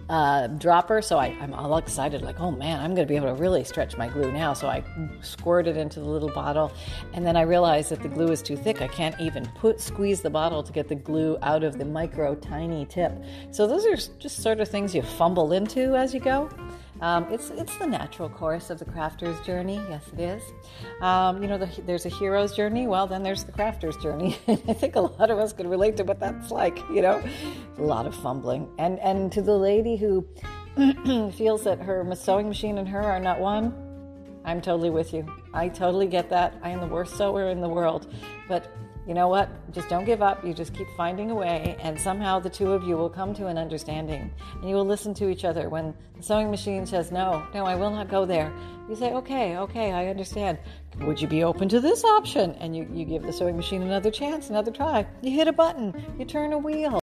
uh, 0.09 0.49
dropper. 0.49 1.03
So 1.03 1.19
I, 1.19 1.29
am 1.41 1.55
all 1.55 1.77
excited, 1.77 2.23
like, 2.23 2.41
oh 2.41 2.51
man, 2.51 2.81
I'm 2.81 2.95
going 2.95 3.07
to 3.07 3.11
be 3.11 3.17
able 3.17 3.29
to 3.29 3.35
really 3.35 3.65
stretch 3.65 3.97
my 3.97 4.09
glue 4.09 4.33
now. 4.33 4.53
So 4.53 4.69
I 4.69 4.83
squirt 5.21 5.67
it 5.67 5.77
into 5.77 6.01
the 6.01 6.09
little 6.09 6.31
bottle, 6.31 6.73
and 7.13 7.25
then 7.25 7.37
I 7.37 7.43
realize 7.43 7.89
that 7.91 8.03
the 8.03 8.09
glue 8.09 8.29
is 8.29 8.43
too 8.43 8.57
thick. 8.57 8.83
I 8.83 8.89
can't 8.89 9.19
even 9.21 9.47
put 9.57 9.81
squeeze 9.81 10.21
the 10.21 10.31
bottle 10.31 10.63
to 10.63 10.73
get 10.73 10.89
the 10.89 10.95
glue 10.95 11.39
out 11.43 11.63
of 11.63 11.79
the 11.79 11.85
micro 11.85 12.35
tiny 12.35 12.87
tip. 12.87 13.13
So 13.51 13.67
those 13.67 13.87
are 13.87 13.97
just 14.19 14.43
sort 14.43 14.61
of 14.61 14.69
things 14.69 14.95
you 14.95 15.03
fumble 15.03 15.53
into 15.53 15.95
as 15.97 16.13
you 16.13 16.21
go. 16.21 16.51
Um, 17.01 17.27
it's 17.31 17.51
it's 17.51 17.77
the 17.77 17.87
natural 17.87 18.29
course 18.29 18.71
of 18.71 18.79
the 18.79 18.85
crafter's 18.85 19.41
journey. 19.41 19.81
Yes, 19.89 20.05
it 20.13 20.21
is. 20.21 20.43
Um, 21.01 21.43
you 21.43 21.49
know, 21.49 21.59
the, 21.59 21.69
there's 21.87 22.07
a 22.07 22.11
hero's 22.11 22.55
journey. 22.55 22.87
Well, 22.87 23.07
then 23.07 23.23
there's 23.23 23.45
the 23.45 23.53
crafter's 23.53 23.97
journey. 23.99 24.39
I 24.49 24.57
think 24.57 24.97
a 24.97 25.01
lot 25.01 25.31
of 25.31 25.39
us 25.39 25.53
can 25.53 25.69
relate 25.69 25.97
to 25.97 26.05
what 26.05 26.21
that's 26.21 26.51
like. 26.51 26.79
You 26.91 27.03
know, 27.03 27.23
a 27.79 27.83
lot 27.83 28.07
of 28.07 28.15
fumbling. 28.15 28.69
And 28.79 28.99
and 29.01 29.33
to 29.33 29.43
the 29.43 29.57
lady 29.57 29.97
who 29.97 30.27
feels 31.33 31.65
that 31.65 31.81
her 31.81 32.07
sewing 32.15 32.49
machine 32.49 32.79
and 32.79 32.89
her 32.89 33.03
are 33.03 33.21
not 33.21 33.41
one, 33.41 33.75
I'm 34.45 34.61
totally 34.61 34.91
with 34.91 35.13
you. 35.13 35.27
I 35.55 35.69
totally 35.69 36.07
get 36.07 36.29
that. 36.31 36.55
I 36.63 36.71
am 36.71 36.81
the 36.81 36.87
worst 36.87 37.17
sewer 37.17 37.49
in 37.49 37.61
the 37.61 37.69
world, 37.69 38.13
but 38.49 38.71
you 39.07 39.15
know 39.15 39.29
what? 39.29 39.49
Just 39.73 39.89
don't 39.89 40.05
give 40.05 40.23
up. 40.23 40.45
You 40.45 40.53
just 40.53 40.75
keep 40.75 40.87
finding 40.97 41.31
a 41.31 41.35
way, 41.35 41.77
and 41.81 41.99
somehow 41.99 42.39
the 42.39 42.51
two 42.51 42.73
of 42.73 42.85
you 42.85 42.97
will 42.97 43.09
come 43.09 43.35
to 43.35 43.47
an 43.47 43.57
understanding 43.59 44.31
and 44.55 44.69
you 44.69 44.75
will 44.75 44.85
listen 44.85 45.15
to 45.15 45.29
each 45.29 45.45
other. 45.45 45.69
When 45.69 45.95
the 46.17 46.23
sewing 46.23 46.51
machine 46.51 46.87
says, 46.87 47.11
No, 47.11 47.47
no, 47.55 47.65
I 47.65 47.75
will 47.75 47.91
not 47.91 48.09
go 48.09 48.25
there, 48.25 48.53
you 48.89 48.97
say, 48.97 49.13
Okay, 49.13 49.57
okay, 49.57 49.93
I 49.93 50.09
understand. 50.09 50.59
Would 51.01 51.21
you 51.21 51.29
be 51.29 51.45
open 51.45 51.69
to 51.71 51.81
this 51.81 52.05
option? 52.05 52.53
And 52.61 52.77
you, 52.77 52.89
you 52.93 53.05
give 53.05 53.23
the 53.23 53.33
sewing 53.33 53.57
machine 53.57 53.83
another 53.83 54.11
chance, 54.11 54.51
another 54.51 54.71
try. 54.71 55.07
You 55.23 55.31
hit 55.31 55.49
a 55.49 55.53
button, 55.53 55.95
you 56.19 56.25
turn 56.25 56.53
a 56.53 56.59
wheel. 56.59 57.01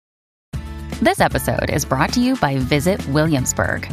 This 1.00 1.20
episode 1.20 1.70
is 1.70 1.84
brought 1.84 2.12
to 2.14 2.20
you 2.20 2.36
by 2.36 2.56
Visit 2.58 3.06
Williamsburg. 3.08 3.92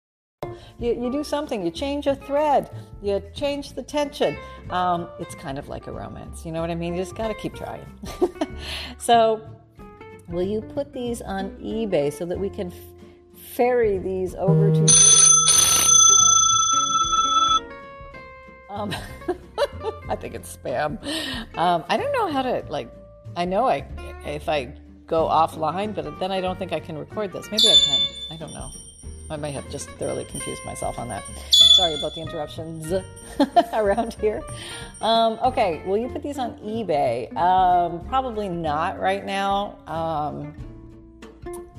You, 0.81 0.99
you 0.99 1.11
do 1.11 1.23
something, 1.23 1.63
you 1.63 1.69
change 1.69 2.07
a 2.07 2.15
thread, 2.15 2.71
you 3.03 3.21
change 3.35 3.73
the 3.73 3.83
tension. 3.83 4.35
Um, 4.71 5.07
it's 5.19 5.35
kind 5.35 5.59
of 5.59 5.69
like 5.69 5.85
a 5.85 5.91
romance, 5.91 6.43
you 6.43 6.51
know 6.51 6.59
what 6.59 6.71
I 6.71 6.75
mean? 6.75 6.95
You 6.95 7.01
just 7.01 7.15
got 7.15 7.27
to 7.27 7.35
keep 7.35 7.53
trying. 7.53 7.85
so, 8.97 9.47
will 10.27 10.41
you 10.41 10.61
put 10.61 10.91
these 10.91 11.21
on 11.21 11.51
eBay 11.57 12.11
so 12.11 12.25
that 12.25 12.39
we 12.39 12.49
can 12.49 12.71
f- 12.71 12.77
ferry 13.53 13.99
these 13.99 14.35
over 14.35 14.71
to. 14.71 14.85
Um, 18.71 18.95
I 20.07 20.15
think 20.15 20.33
it's 20.33 20.55
spam. 20.55 20.97
Um, 21.57 21.83
I 21.89 21.97
don't 21.97 22.13
know 22.13 22.31
how 22.31 22.41
to 22.41 22.63
like. 22.69 22.89
I 23.35 23.43
know 23.43 23.67
I 23.67 23.85
if 24.25 24.47
I 24.47 24.73
go 25.07 25.27
offline, 25.27 25.93
but 25.93 26.17
then 26.21 26.31
I 26.31 26.39
don't 26.39 26.57
think 26.57 26.71
I 26.71 26.79
can 26.79 26.97
record 26.97 27.33
this. 27.33 27.51
Maybe 27.51 27.67
I 27.67 27.75
can. 27.75 27.99
I 28.31 28.37
don't 28.37 28.53
know. 28.53 28.71
I 29.31 29.37
may 29.37 29.51
have 29.51 29.69
just 29.69 29.89
thoroughly 29.91 30.25
confused 30.25 30.63
myself 30.65 30.99
on 30.99 31.07
that. 31.09 31.23
Sorry 31.51 31.95
about 31.95 32.13
the 32.15 32.21
interruptions 32.21 32.93
around 33.73 34.13
here. 34.15 34.41
Um, 35.01 35.39
okay, 35.43 35.81
will 35.85 35.97
you 35.97 36.09
put 36.09 36.21
these 36.21 36.37
on 36.37 36.57
eBay? 36.57 37.35
Um, 37.35 38.05
probably 38.07 38.49
not 38.49 38.99
right 38.99 39.25
now. 39.25 39.77
Um, 39.87 40.53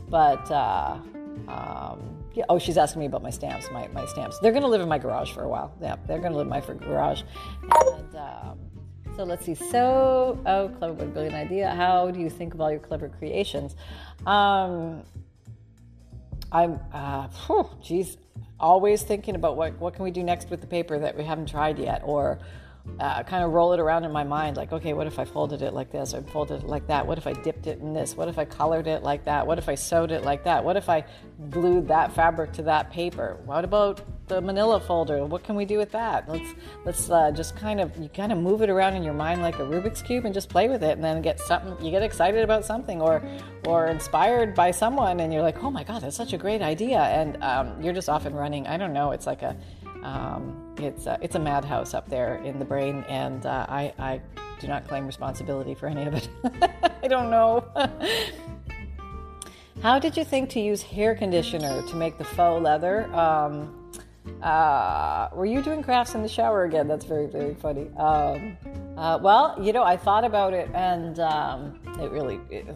but 0.09 0.51
uh, 0.51 0.99
um, 1.49 2.23
yeah, 2.35 2.45
oh, 2.49 2.59
she's 2.59 2.79
asking 2.79 3.01
me 3.01 3.07
about 3.07 3.23
my 3.23 3.31
stamps. 3.31 3.67
My, 3.71 3.89
my 3.89 4.07
stamps. 4.07 4.39
They're 4.39 4.53
going 4.53 4.63
to 4.63 4.69
live 4.69 4.81
in 4.81 4.89
my 4.89 4.99
garage 4.99 5.33
for 5.33 5.43
a 5.43 5.49
while. 5.49 5.75
Yeah, 5.81 5.97
they're 6.07 6.19
going 6.19 6.33
to 6.33 6.39
live 6.39 6.47
in 6.47 6.51
my 6.51 6.61
garage. 6.61 7.23
And 7.63 8.17
um, 8.17 8.59
so 9.17 9.25
let's 9.25 9.45
see. 9.45 9.55
So, 9.55 10.41
oh, 10.47 10.69
clever, 10.79 11.05
brilliant 11.05 11.35
idea. 11.35 11.71
How 11.75 12.11
do 12.11 12.19
you 12.19 12.31
think 12.31 12.55
of 12.55 12.61
all 12.61 12.71
your 12.71 12.81
clever 12.81 13.09
creations? 13.09 13.77
Um, 14.27 15.03
I'm, 16.53 16.79
uh, 16.93 17.29
geez, 17.83 18.19
always 18.61 19.03
thinking 19.03 19.35
about 19.35 19.57
what, 19.57 19.79
what 19.81 19.95
can 19.95 20.05
we 20.05 20.11
do 20.11 20.23
next 20.23 20.51
with 20.51 20.61
the 20.61 20.67
paper 20.67 20.99
that 20.99 21.17
we 21.17 21.25
haven't 21.25 21.49
tried 21.49 21.79
yet, 21.79 22.03
or 22.05 22.39
uh, 22.99 23.23
kind 23.23 23.45
of 23.45 23.53
roll 23.53 23.73
it 23.73 23.81
around 23.81 24.05
in 24.05 24.13
my 24.13 24.25
mind 24.25 24.57
like, 24.57 24.73
okay, 24.73 24.93
what 24.93 25.07
if 25.07 25.19
I 25.19 25.25
folded 25.25 25.63
it 25.63 25.73
like 25.73 25.93
this 25.93 26.15
or 26.15 26.23
folded 26.23 26.63
it 26.63 26.67
like 26.67 26.87
that? 26.89 27.07
What 27.07 27.19
if 27.19 27.27
I 27.27 27.33
dipped 27.33 27.67
it 27.67 27.79
in 27.79 27.93
this? 27.93 28.17
What 28.17 28.29
if 28.29 28.39
I 28.39 28.45
colored 28.45 28.87
it 28.87 29.03
like 29.03 29.25
that? 29.25 29.47
What 29.47 29.59
if 29.59 29.69
I 29.69 29.75
sewed 29.75 30.11
it 30.11 30.25
like 30.25 30.45
that? 30.45 30.65
What 30.65 30.77
if 30.77 30.89
I 30.89 31.05
glued 31.51 31.89
that 31.89 32.13
fabric 32.13 32.53
to 32.55 32.63
that 32.63 32.91
paper? 32.91 33.39
What 33.45 33.65
about 33.65 34.03
the 34.29 34.41
manila 34.41 34.81
folder? 34.81 35.25
What 35.25 35.45
can 35.45 35.55
we 35.55 35.65
do 35.65 35.79
with 35.79 35.93
that? 35.93 36.29
Let's 36.29 36.55
let's 36.85 37.11
uh, 37.11 37.31
just 37.31 37.57
kind 37.57 37.81
of 37.81 37.97
you 37.97 38.09
kind 38.09 38.33
of 38.33 38.39
move 38.39 38.63
it 38.63 38.71
around 38.71 38.95
in 38.95 39.03
your 39.03 39.15
mind 39.15 39.43
like 39.43 39.59
a 39.59 39.63
Rubik's 39.63 40.03
cube 40.03 40.25
and 40.25 40.35
just 40.35 40.49
play 40.49 40.69
with 40.69 40.83
it, 40.83 40.93
and 40.93 41.05
then 41.05 41.23
get 41.23 41.39
something. 41.39 41.85
You 41.85 41.91
get 41.91 42.03
excited 42.03 42.43
about 42.43 42.65
something 42.65 43.01
or 43.01 43.23
or 43.67 43.87
inspired 43.87 44.55
by 44.55 44.71
someone, 44.71 45.21
and 45.21 45.33
you're 45.33 45.43
like, 45.43 45.63
oh 45.63 45.71
my 45.71 45.85
god, 45.85 46.03
that's 46.03 46.17
such 46.17 46.33
a 46.33 46.39
great 46.39 46.63
idea, 46.63 47.01
and 47.01 47.43
um, 47.43 47.81
you're 47.83 47.95
just 47.95 48.09
off 48.09 48.27
and 48.27 48.37
running. 48.37 48.67
I 48.67 48.77
don't 48.77 48.93
know. 48.93 49.13
It's 49.13 49.27
like 49.27 49.43
a 49.43 49.57
um, 50.03 50.75
it's 50.79 51.07
a, 51.07 51.19
it's 51.21 51.35
a 51.35 51.39
madhouse 51.39 51.95
up 51.95 52.09
there 52.09 52.37
in 52.37 52.59
the 52.59 52.65
brain, 52.65 53.05
and 53.09 53.47
uh, 53.47 53.67
I, 53.69 53.93
I 53.99 54.21
do 54.61 54.67
not 54.69 54.87
claim 54.87 55.07
responsibility 55.07 55.75
for 55.75 55.87
any 55.87 56.05
of 56.05 56.15
it. 56.15 56.29
I 57.03 57.09
don't 57.09 57.31
know. 57.31 57.65
How 59.83 59.99
did 59.99 60.17
you 60.17 60.25
think 60.25 60.49
to 60.51 60.61
use 60.61 60.83
hair 60.83 61.15
conditioner 61.15 61.83
to 61.89 61.97
make 61.97 62.17
the 62.19 62.25
faux 62.25 62.63
leather? 62.63 63.13
Um, 63.15 63.93
uh, 64.43 65.29
were 65.35 65.47
you 65.47 65.63
doing 65.63 65.83
crafts 65.83 66.15
in 66.15 66.23
the 66.23 66.29
shower 66.29 66.65
again? 66.65 66.87
That's 66.87 67.05
very, 67.05 67.27
very 67.27 67.55
funny. 67.55 67.91
Um, 67.97 68.57
uh, 68.97 69.19
well, 69.21 69.57
you 69.61 69.73
know, 69.73 69.83
I 69.83 69.97
thought 69.97 70.25
about 70.25 70.55
it, 70.55 70.71
and 70.75 71.19
um, 71.19 71.81
it 72.01 72.11
really, 72.13 72.41
it, 72.51 72.67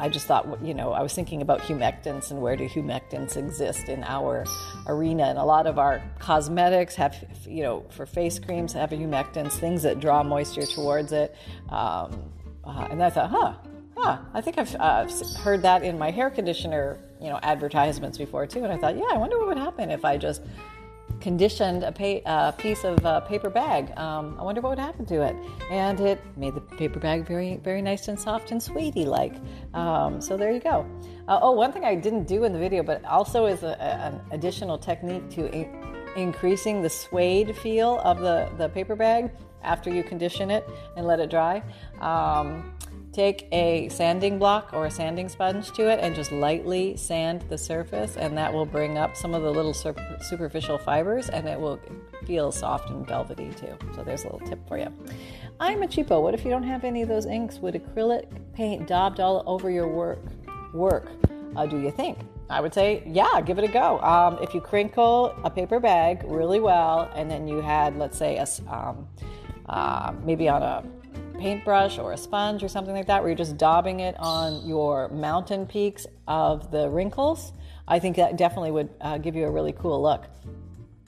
I 0.00 0.08
just 0.08 0.26
thought, 0.26 0.64
you 0.64 0.72
know, 0.72 0.92
I 0.92 1.02
was 1.02 1.12
thinking 1.12 1.42
about 1.42 1.60
humectants 1.60 2.30
and 2.30 2.40
where 2.40 2.56
do 2.56 2.66
humectants 2.66 3.36
exist 3.36 3.90
in 3.90 4.02
our 4.04 4.46
arena. 4.86 5.24
And 5.24 5.38
a 5.38 5.44
lot 5.44 5.66
of 5.66 5.78
our 5.78 6.02
cosmetics 6.18 6.94
have, 6.94 7.22
you 7.46 7.62
know, 7.62 7.84
for 7.90 8.06
face 8.06 8.38
creams 8.38 8.72
have 8.72 8.90
humectants, 8.90 9.52
things 9.52 9.82
that 9.82 10.00
draw 10.00 10.22
moisture 10.22 10.64
towards 10.64 11.12
it. 11.12 11.36
Um, 11.68 12.32
uh, 12.64 12.88
and 12.90 13.02
I 13.02 13.10
thought, 13.10 13.28
huh, 13.28 13.52
huh, 13.94 14.18
I 14.32 14.40
think 14.40 14.56
I've 14.56 14.74
uh, 14.76 15.06
heard 15.40 15.60
that 15.62 15.82
in 15.82 15.98
my 15.98 16.10
hair 16.10 16.30
conditioner, 16.30 16.98
you 17.20 17.28
know, 17.28 17.38
advertisements 17.42 18.16
before 18.16 18.46
too. 18.46 18.64
And 18.64 18.72
I 18.72 18.78
thought, 18.78 18.96
yeah, 18.96 19.08
I 19.12 19.18
wonder 19.18 19.38
what 19.38 19.48
would 19.48 19.58
happen 19.58 19.90
if 19.90 20.06
I 20.06 20.16
just 20.16 20.40
conditioned 21.20 21.84
a 21.84 21.92
pay, 21.92 22.22
uh, 22.24 22.52
piece 22.52 22.84
of 22.84 23.04
uh, 23.04 23.20
paper 23.20 23.50
bag. 23.50 23.96
Um, 23.98 24.36
I 24.38 24.42
wonder 24.42 24.60
what 24.60 24.70
would 24.70 24.78
happen 24.78 25.06
to 25.06 25.22
it. 25.22 25.36
And 25.70 26.00
it 26.00 26.20
made 26.36 26.54
the 26.54 26.60
paper 26.60 26.98
bag 26.98 27.26
very, 27.26 27.56
very 27.58 27.82
nice 27.82 28.08
and 28.08 28.18
soft 28.18 28.50
and 28.50 28.62
sweetie 28.62 29.04
like. 29.04 29.34
Um, 29.74 30.20
so 30.20 30.36
there 30.36 30.52
you 30.52 30.60
go. 30.60 30.86
Uh, 31.28 31.38
oh, 31.42 31.52
one 31.52 31.72
thing 31.72 31.84
I 31.84 31.94
didn't 31.94 32.24
do 32.24 32.44
in 32.44 32.52
the 32.52 32.58
video, 32.58 32.82
but 32.82 33.04
also 33.04 33.46
is 33.46 33.62
a, 33.62 33.80
an 33.82 34.20
additional 34.32 34.78
technique 34.78 35.28
to 35.30 35.52
in- 35.52 35.70
increasing 36.16 36.82
the 36.82 36.90
suede 36.90 37.56
feel 37.56 38.00
of 38.00 38.20
the, 38.20 38.48
the 38.58 38.68
paper 38.70 38.96
bag 38.96 39.30
after 39.62 39.90
you 39.90 40.02
condition 40.02 40.50
it 40.50 40.68
and 40.96 41.06
let 41.06 41.20
it 41.20 41.30
dry. 41.30 41.62
Um, 42.00 42.72
Take 43.12 43.48
a 43.50 43.88
sanding 43.88 44.38
block 44.38 44.70
or 44.72 44.86
a 44.86 44.90
sanding 44.90 45.28
sponge 45.28 45.72
to 45.72 45.90
it 45.90 45.98
and 46.00 46.14
just 46.14 46.30
lightly 46.30 46.96
sand 46.96 47.44
the 47.48 47.58
surface, 47.58 48.16
and 48.16 48.38
that 48.38 48.52
will 48.52 48.66
bring 48.66 48.98
up 48.98 49.16
some 49.16 49.34
of 49.34 49.42
the 49.42 49.50
little 49.50 49.74
superficial 49.74 50.78
fibers 50.78 51.28
and 51.28 51.48
it 51.48 51.58
will 51.58 51.80
feel 52.24 52.52
soft 52.52 52.90
and 52.90 53.04
velvety 53.06 53.50
too. 53.58 53.76
So, 53.94 54.04
there's 54.04 54.22
a 54.22 54.32
little 54.32 54.46
tip 54.46 54.66
for 54.68 54.78
you. 54.78 54.92
I'm 55.58 55.82
a 55.82 55.86
cheapo. 55.86 56.22
What 56.22 56.34
if 56.34 56.44
you 56.44 56.50
don't 56.50 56.62
have 56.62 56.84
any 56.84 57.02
of 57.02 57.08
those 57.08 57.26
inks? 57.26 57.58
Would 57.58 57.74
acrylic 57.74 58.26
paint 58.54 58.86
daubed 58.86 59.18
all 59.18 59.42
over 59.46 59.70
your 59.70 59.88
work 59.88 60.20
work? 60.72 61.10
Uh, 61.56 61.66
do 61.66 61.80
you 61.80 61.90
think? 61.90 62.18
I 62.48 62.60
would 62.60 62.74
say, 62.74 63.02
yeah, 63.06 63.40
give 63.40 63.58
it 63.58 63.64
a 63.64 63.72
go. 63.72 64.00
Um, 64.00 64.38
if 64.42 64.54
you 64.54 64.60
crinkle 64.60 65.34
a 65.44 65.50
paper 65.50 65.80
bag 65.80 66.22
really 66.24 66.60
well, 66.60 67.10
and 67.14 67.30
then 67.30 67.46
you 67.46 67.60
had, 67.60 67.96
let's 67.96 68.18
say, 68.18 68.36
a, 68.36 68.46
um, 68.72 69.06
uh, 69.68 70.12
maybe 70.24 70.48
on 70.48 70.62
a 70.62 70.84
paintbrush 71.40 71.98
or 71.98 72.12
a 72.12 72.16
sponge 72.16 72.62
or 72.62 72.68
something 72.68 72.94
like 72.94 73.06
that, 73.06 73.22
where 73.22 73.30
you're 73.30 73.36
just 73.36 73.56
daubing 73.56 74.00
it 74.00 74.14
on 74.18 74.66
your 74.66 75.08
mountain 75.08 75.66
peaks 75.66 76.06
of 76.28 76.70
the 76.70 76.88
wrinkles, 76.88 77.52
I 77.88 77.98
think 77.98 78.16
that 78.16 78.36
definitely 78.36 78.70
would 78.70 78.90
uh, 79.00 79.18
give 79.18 79.34
you 79.34 79.46
a 79.46 79.50
really 79.50 79.72
cool 79.72 80.00
look. 80.00 80.26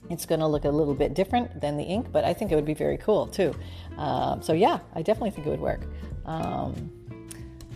It's 0.09 0.25
going 0.25 0.41
to 0.41 0.47
look 0.47 0.65
a 0.65 0.69
little 0.69 0.93
bit 0.93 1.13
different 1.13 1.61
than 1.61 1.77
the 1.77 1.83
ink, 1.83 2.07
but 2.11 2.25
I 2.25 2.33
think 2.33 2.51
it 2.51 2.55
would 2.55 2.65
be 2.65 2.73
very 2.73 2.97
cool 2.97 3.27
too. 3.27 3.53
Um, 3.97 4.41
so, 4.41 4.51
yeah, 4.51 4.79
I 4.93 5.01
definitely 5.01 5.31
think 5.31 5.47
it 5.47 5.49
would 5.49 5.61
work. 5.61 5.81
Um, 6.25 6.91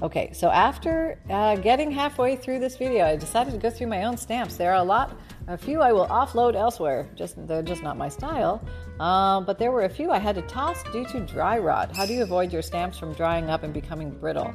okay, 0.02 0.32
so 0.34 0.50
after 0.50 1.20
uh, 1.30 1.56
getting 1.56 1.90
halfway 1.92 2.36
through 2.36 2.60
this 2.60 2.76
video, 2.76 3.06
I 3.06 3.16
decided 3.16 3.54
to 3.54 3.60
go 3.60 3.70
through 3.70 3.88
my 3.88 4.04
own 4.04 4.18
stamps. 4.18 4.58
There 4.58 4.72
are 4.72 4.82
a 4.82 4.84
lot 4.84 5.16
a 5.48 5.58
few 5.58 5.82
I 5.82 5.92
will 5.94 6.08
offload 6.08 6.56
elsewhere. 6.56 7.10
Just 7.16 7.36
they're 7.48 7.62
just 7.64 7.82
not 7.82 7.98
my 7.98 8.10
style. 8.10 8.62
Um, 9.00 9.46
but 9.46 9.58
there 9.60 9.72
were 9.72 9.84
a 9.84 9.90
few 9.90 10.12
I 10.12 10.18
had 10.18 10.36
to 10.36 10.42
toss 10.44 10.84
due 10.92 11.06
to 11.06 11.20
dry 11.22 11.58
rot. 11.58 11.96
How 11.96 12.06
do 12.06 12.14
you 12.14 12.24
avoid 12.24 12.52
your 12.52 12.62
stamps 12.62 12.98
from 12.98 13.14
drying 13.14 13.50
up 13.50 13.64
and 13.64 13.74
becoming 13.74 14.12
brittle? 14.12 14.54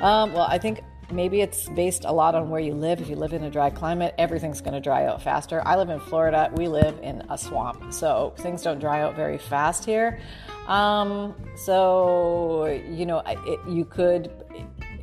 Um, 0.00 0.32
well, 0.32 0.46
I 0.48 0.58
think 0.58 0.80
maybe 1.12 1.40
it's 1.40 1.68
based 1.70 2.04
a 2.04 2.12
lot 2.12 2.34
on 2.34 2.50
where 2.50 2.60
you 2.60 2.74
live. 2.74 3.00
If 3.00 3.08
you 3.08 3.16
live 3.16 3.32
in 3.32 3.44
a 3.44 3.50
dry 3.50 3.70
climate, 3.70 4.14
everything's 4.18 4.60
going 4.60 4.74
to 4.74 4.80
dry 4.80 5.06
out 5.06 5.22
faster. 5.22 5.62
I 5.64 5.76
live 5.76 5.90
in 5.90 6.00
Florida. 6.00 6.50
We 6.54 6.68
live 6.68 6.98
in 7.02 7.22
a 7.30 7.38
swamp, 7.38 7.92
so 7.92 8.34
things 8.38 8.62
don't 8.62 8.78
dry 8.78 9.02
out 9.02 9.14
very 9.14 9.38
fast 9.38 9.84
here. 9.84 10.18
Um, 10.66 11.34
so 11.54 12.66
you 12.66 13.06
know, 13.06 13.22
it, 13.26 13.60
you 13.68 13.84
could 13.84 14.30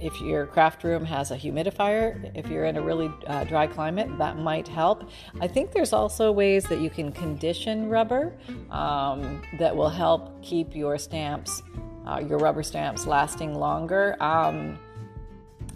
if 0.04 0.20
your 0.20 0.46
craft 0.46 0.84
room 0.84 1.06
has 1.06 1.32
a 1.32 1.38
humidifier, 1.38 2.30
if 2.36 2.48
you're 2.48 2.66
in 2.66 2.76
a 2.76 2.82
really 2.82 3.10
uh, 3.28 3.46
dry 3.46 3.66
climate, 3.66 4.10
that 4.18 4.38
might 4.38 4.68
help. 4.68 5.10
I 5.40 5.48
think 5.48 5.72
there's 5.72 5.94
also 5.94 6.32
ways 6.32 6.66
that 6.66 6.82
you 6.82 6.90
can 6.90 7.12
condition 7.12 7.90
rubber 7.90 8.34
um, 8.70 9.42
that 9.60 9.74
will 9.74 9.90
help 9.90 10.42
keep 10.44 10.76
your 10.76 10.98
stamps, 10.98 11.64
uh, 12.06 12.22
your 12.28 12.38
rubber 12.38 12.64
stamps, 12.64 13.08
lasting 13.08 13.56
longer. 13.56 14.18
Um, 14.22 14.78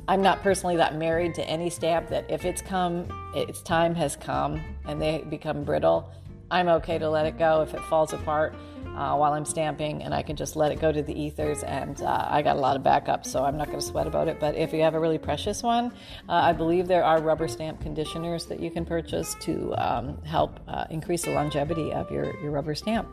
I'm 0.10 0.22
not 0.22 0.42
personally 0.42 0.76
that 0.78 0.96
married 0.96 1.34
to 1.36 1.44
any 1.50 1.70
stamp 1.70 2.10
that 2.10 2.30
if 2.30 2.44
it's 2.44 2.62
come, 2.62 3.08
its 3.34 3.62
time 3.62 3.96
has 3.96 4.16
come 4.16 4.62
and 4.86 5.02
they 5.02 5.24
become 5.30 5.64
brittle, 5.64 6.10
I'm 6.50 6.68
okay 6.70 6.98
to 6.98 7.10
let 7.10 7.26
it 7.26 7.38
go 7.38 7.62
if 7.62 7.74
it 7.74 7.82
falls 7.86 8.14
apart 8.14 8.56
uh, 8.86 9.16
while 9.16 9.34
I'm 9.34 9.46
stamping, 9.46 10.02
and 10.02 10.14
I 10.14 10.24
can 10.24 10.36
just 10.36 10.56
let 10.56 10.72
it 10.72 10.80
go 10.80 10.92
to 10.92 11.02
the 11.04 11.14
ethers. 11.14 11.64
And 11.64 12.02
uh, 12.02 12.28
I 12.30 12.42
got 12.42 12.56
a 12.56 12.60
lot 12.60 12.76
of 12.76 12.84
backup, 12.84 13.26
so 13.26 13.44
I'm 13.44 13.58
not 13.58 13.68
going 13.68 13.80
to 13.80 13.86
sweat 13.86 14.08
about 14.08 14.28
it. 14.28 14.40
But 14.40 14.56
if 14.56 14.74
you 14.74 14.82
have 14.82 14.96
a 14.96 15.00
really 15.00 15.18
precious 15.18 15.62
one, 15.62 15.92
uh, 16.30 16.34
I 16.34 16.54
believe 16.54 16.88
there 16.88 17.04
are 17.04 17.22
rubber 17.22 17.48
stamp 17.48 17.82
conditioners 17.82 18.46
that 18.46 18.60
you 18.60 18.72
can 18.72 18.86
purchase 18.86 19.36
to 19.42 19.74
um, 19.78 20.22
help 20.24 20.60
uh, 20.68 20.86
increase 20.90 21.24
the 21.24 21.32
longevity 21.32 21.92
of 21.92 22.10
your, 22.10 22.40
your 22.42 22.52
rubber 22.52 22.76
stamp. 22.76 23.08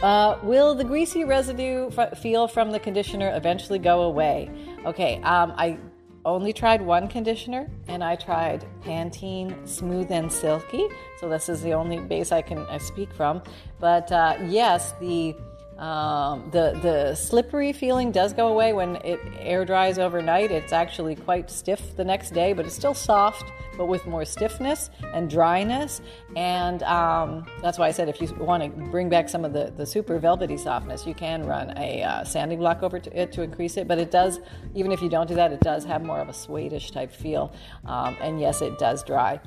Uh, 0.00 0.38
will 0.42 0.74
the 0.74 0.84
greasy 0.84 1.22
residue 1.24 1.88
f- 1.96 2.18
feel 2.18 2.48
from 2.48 2.72
the 2.72 2.80
conditioner 2.80 3.32
eventually 3.36 3.78
go 3.78 4.02
away? 4.02 4.50
Okay, 4.84 5.20
um, 5.22 5.52
I 5.56 5.78
only 6.24 6.52
tried 6.52 6.80
one 6.82 7.08
conditioner 7.08 7.68
and 7.88 8.02
I 8.02 8.16
tried 8.16 8.64
Pantene 8.82 9.66
Smooth 9.66 10.10
and 10.10 10.30
Silky. 10.30 10.88
So 11.18 11.28
this 11.28 11.48
is 11.48 11.62
the 11.62 11.74
only 11.74 11.98
base 11.98 12.32
I 12.32 12.42
can 12.42 12.58
I 12.66 12.78
speak 12.78 13.12
from. 13.12 13.42
But 13.80 14.10
uh, 14.12 14.38
yes, 14.46 14.94
the 15.00 15.34
um, 15.82 16.48
the 16.52 16.78
the 16.80 17.14
slippery 17.16 17.72
feeling 17.72 18.12
does 18.12 18.32
go 18.32 18.46
away 18.46 18.72
when 18.72 18.96
it 19.04 19.18
air 19.40 19.64
dries 19.64 19.98
overnight. 19.98 20.52
It's 20.52 20.72
actually 20.72 21.16
quite 21.16 21.50
stiff 21.50 21.96
the 21.96 22.04
next 22.04 22.30
day, 22.30 22.52
but 22.52 22.64
it's 22.64 22.74
still 22.76 22.94
soft, 22.94 23.42
but 23.76 23.86
with 23.86 24.06
more 24.06 24.24
stiffness 24.24 24.90
and 25.12 25.28
dryness. 25.28 26.00
And 26.36 26.84
um, 26.84 27.46
that's 27.62 27.78
why 27.78 27.88
I 27.88 27.90
said 27.90 28.08
if 28.08 28.20
you 28.20 28.32
want 28.34 28.62
to 28.62 28.68
bring 28.90 29.08
back 29.08 29.28
some 29.28 29.44
of 29.44 29.52
the, 29.52 29.72
the 29.76 29.84
super 29.84 30.20
velvety 30.20 30.56
softness, 30.56 31.04
you 31.04 31.14
can 31.14 31.44
run 31.44 31.76
a 31.76 32.04
uh, 32.04 32.22
sanding 32.22 32.60
block 32.60 32.84
over 32.84 33.00
to 33.00 33.20
it 33.20 33.32
to 33.32 33.42
increase 33.42 33.76
it. 33.76 33.88
But 33.88 33.98
it 33.98 34.12
does, 34.12 34.38
even 34.76 34.92
if 34.92 35.02
you 35.02 35.08
don't 35.08 35.26
do 35.26 35.34
that, 35.34 35.52
it 35.52 35.60
does 35.60 35.84
have 35.84 36.04
more 36.04 36.20
of 36.20 36.28
a 36.28 36.32
suede 36.32 36.80
type 36.92 37.10
feel. 37.10 37.52
Um, 37.86 38.16
and 38.20 38.40
yes, 38.40 38.62
it 38.62 38.78
does 38.78 39.02
dry 39.02 39.40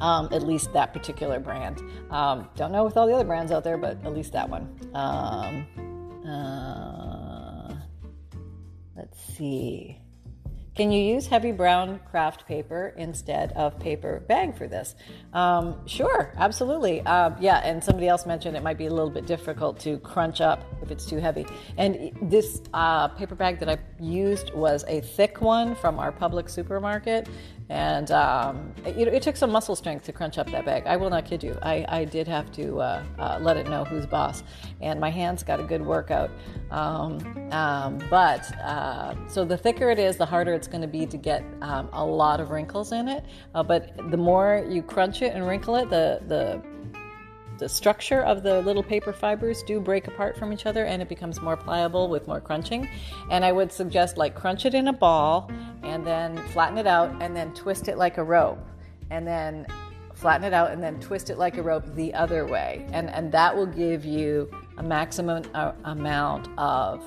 um, 0.00 0.28
at 0.32 0.42
least 0.42 0.72
that 0.72 0.92
particular 0.92 1.38
brand. 1.38 1.82
Um, 2.10 2.48
don't 2.56 2.72
know 2.72 2.84
with 2.84 2.96
all 2.96 3.06
the 3.06 3.14
other 3.14 3.24
brands 3.24 3.52
out 3.52 3.64
there, 3.64 3.78
but 3.78 4.04
at 4.04 4.14
least 4.14 4.32
that 4.32 4.48
one. 4.48 4.68
Um, 4.94 5.66
uh, 6.26 7.74
let's 8.96 9.20
see. 9.34 10.00
Can 10.76 10.92
you 10.92 11.02
use 11.02 11.26
heavy 11.26 11.52
brown 11.52 12.00
craft 12.10 12.46
paper 12.46 12.94
instead 12.96 13.52
of 13.52 13.78
paper 13.78 14.20
bag 14.28 14.56
for 14.56 14.66
this? 14.66 14.94
Um, 15.34 15.86
sure, 15.86 16.32
absolutely. 16.38 17.02
Uh, 17.02 17.32
yeah, 17.40 17.58
and 17.58 17.84
somebody 17.84 18.08
else 18.08 18.24
mentioned 18.24 18.56
it 18.56 18.62
might 18.62 18.78
be 18.78 18.86
a 18.86 18.90
little 18.90 19.10
bit 19.10 19.26
difficult 19.26 19.78
to 19.80 19.98
crunch 19.98 20.40
up 20.40 20.64
it's 20.90 21.06
too 21.06 21.18
heavy. 21.18 21.46
And 21.76 22.12
this 22.22 22.62
uh, 22.74 23.08
paper 23.08 23.34
bag 23.34 23.58
that 23.60 23.68
I 23.68 23.78
used 23.98 24.52
was 24.54 24.84
a 24.88 25.00
thick 25.00 25.40
one 25.40 25.74
from 25.74 25.98
our 25.98 26.12
Publix 26.12 26.50
supermarket 26.50 27.28
And 27.70 28.10
um, 28.10 28.74
it, 28.84 29.06
it, 29.06 29.22
took 29.22 29.36
some 29.36 29.52
muscle 29.52 29.76
strength 29.76 30.04
to 30.06 30.12
crunch 30.12 30.38
up 30.38 30.50
that 30.50 30.64
bag. 30.64 30.82
I 30.86 30.96
will 30.96 31.08
not 31.08 31.24
kid 31.24 31.44
you. 31.44 31.56
I, 31.62 31.86
I 31.88 32.04
did 32.04 32.26
have 32.26 32.50
to 32.52 32.80
uh, 32.80 33.04
uh, 33.16 33.38
let 33.40 33.56
it 33.56 33.68
know 33.68 33.84
who's 33.84 34.06
boss. 34.06 34.42
And 34.80 34.98
my 34.98 35.08
hands 35.08 35.44
got 35.44 35.60
a 35.60 35.62
good 35.62 35.80
workout. 35.80 36.32
Um, 36.72 37.48
um, 37.52 37.98
but 38.10 38.52
uh, 38.58 39.14
so 39.28 39.44
the 39.44 39.56
thicker 39.56 39.88
it 39.88 40.00
is, 40.00 40.16
the 40.16 40.26
harder 40.26 40.52
it's 40.52 40.66
going 40.66 40.80
to 40.80 40.88
be 40.88 41.06
to 41.06 41.16
get 41.16 41.44
um, 41.62 41.88
a 41.92 42.04
lot 42.04 42.40
of 42.40 42.50
wrinkles 42.50 42.90
in 42.90 43.06
it. 43.06 43.24
Uh, 43.54 43.62
but 43.62 43.92
the 44.10 44.16
more 44.16 44.66
you 44.68 44.82
crunch 44.82 45.22
it 45.22 45.32
and 45.32 45.46
wrinkle 45.46 45.76
it, 45.76 45.88
the, 45.90 46.20
the 46.26 46.60
the 47.60 47.68
structure 47.68 48.22
of 48.22 48.42
the 48.42 48.62
little 48.62 48.82
paper 48.82 49.12
fibers 49.12 49.62
do 49.62 49.80
break 49.80 50.08
apart 50.08 50.36
from 50.36 50.50
each 50.50 50.64
other 50.64 50.86
and 50.86 51.02
it 51.02 51.08
becomes 51.10 51.42
more 51.42 51.58
pliable 51.58 52.08
with 52.08 52.26
more 52.26 52.40
crunching. 52.40 52.88
And 53.30 53.44
I 53.44 53.52
would 53.52 53.70
suggest 53.70 54.16
like 54.16 54.34
crunch 54.34 54.64
it 54.64 54.74
in 54.74 54.88
a 54.88 54.92
ball 54.92 55.50
and 55.82 56.04
then 56.04 56.38
flatten 56.48 56.78
it 56.78 56.86
out 56.86 57.22
and 57.22 57.36
then 57.36 57.52
twist 57.52 57.88
it 57.88 57.98
like 57.98 58.16
a 58.16 58.24
rope. 58.24 58.58
And 59.10 59.26
then 59.26 59.66
flatten 60.14 60.44
it 60.44 60.54
out 60.54 60.70
and 60.70 60.82
then 60.82 60.98
twist 61.00 61.28
it 61.28 61.36
like 61.36 61.58
a 61.58 61.62
rope 61.62 61.84
the 61.94 62.14
other 62.14 62.46
way. 62.46 62.86
And, 62.92 63.10
and 63.10 63.30
that 63.32 63.54
will 63.54 63.66
give 63.66 64.06
you 64.06 64.50
a 64.78 64.82
maximum 64.82 65.42
uh, 65.52 65.72
amount 65.84 66.48
of 66.58 67.06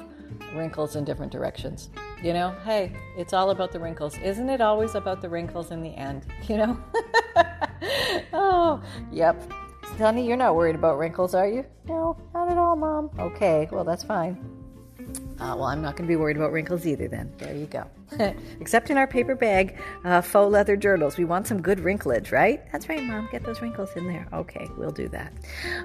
wrinkles 0.54 0.96
in 0.96 1.04
different 1.04 1.32
directions. 1.32 1.90
You 2.22 2.34
know, 2.34 2.56
hey, 2.64 2.94
it's 3.18 3.34
all 3.34 3.50
about 3.50 3.72
the 3.72 3.80
wrinkles. 3.80 4.20
Isn't 4.20 4.50
it 4.50 4.62
always 4.62 4.94
about 4.94 5.20
the 5.22 5.30
wrinkles 5.30 5.72
in 5.72 5.82
the 5.82 5.96
end? 5.96 6.28
You 6.48 6.58
know? 6.58 6.84
oh, 8.34 8.84
yep. 9.12 9.52
Honey, 9.98 10.28
you're 10.28 10.38
not 10.38 10.56
worried 10.56 10.76
about 10.76 10.98
wrinkles, 10.98 11.36
are 11.36 11.48
you? 11.48 11.66
No, 11.88 12.18
not 12.34 12.50
at 12.52 12.58
all, 12.58 12.76
Mom. 12.76 13.12
Okay, 13.20 13.70
well, 13.72 13.84
that's 13.84 14.04
fine. 14.04 14.38
Uh, 15.40 15.56
well, 15.56 15.66
I'm 15.66 15.82
not 15.82 15.96
going 15.96 16.08
to 16.08 16.12
be 16.12 16.16
worried 16.16 16.38
about 16.38 16.52
wrinkles 16.52 16.88
either, 16.88 17.08
then. 17.08 17.32
There 17.38 17.56
you 17.56 17.68
go. 17.68 17.86
Except 18.60 18.90
in 18.90 18.98
our 18.98 19.08
paper 19.08 19.36
bag 19.36 19.78
uh, 20.04 20.22
faux 20.22 20.52
leather 20.52 20.76
journals. 20.76 21.18
We 21.18 21.26
want 21.26 21.48
some 21.48 21.62
good 21.62 21.80
wrinklage, 21.80 22.32
right? 22.32 22.62
That's 22.72 22.90
right, 22.90 23.04
Mom. 23.04 23.28
Get 23.32 23.44
those 23.44 23.62
wrinkles 23.62 23.90
in 23.96 24.08
there. 24.08 24.28
Okay, 24.34 24.68
we'll 24.78 24.92
do 24.92 25.08
that. 25.10 25.34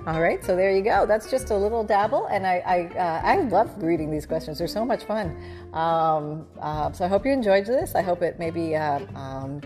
All 0.07 0.21
right, 0.21 0.43
so 0.45 0.57
there 0.57 0.71
you 0.71 0.83
go. 0.83 1.07
That's 1.07 1.31
just 1.31 1.51
a 1.51 1.57
little 1.57 1.85
dabble, 1.85 2.27
and 2.27 2.47
I 2.47 2.59
I, 2.67 2.99
uh, 2.99 3.21
I 3.25 3.41
love 3.49 3.71
reading 3.83 4.11
these 4.11 4.27
questions. 4.27 4.59
They're 4.59 4.69
so 4.69 4.85
much 4.85 5.05
fun. 5.05 5.37
Um, 5.73 6.47
uh, 6.61 6.93
so 6.93 7.05
I 7.05 7.09
hope 7.09 7.27
you 7.27 7.33
enjoyed 7.33 7.67
this. 7.67 7.95
I 7.95 8.03
hope 8.03 8.23
it 8.23 8.39
maybe 8.39 8.77
uh, 8.77 9.01
um, 9.15 9.61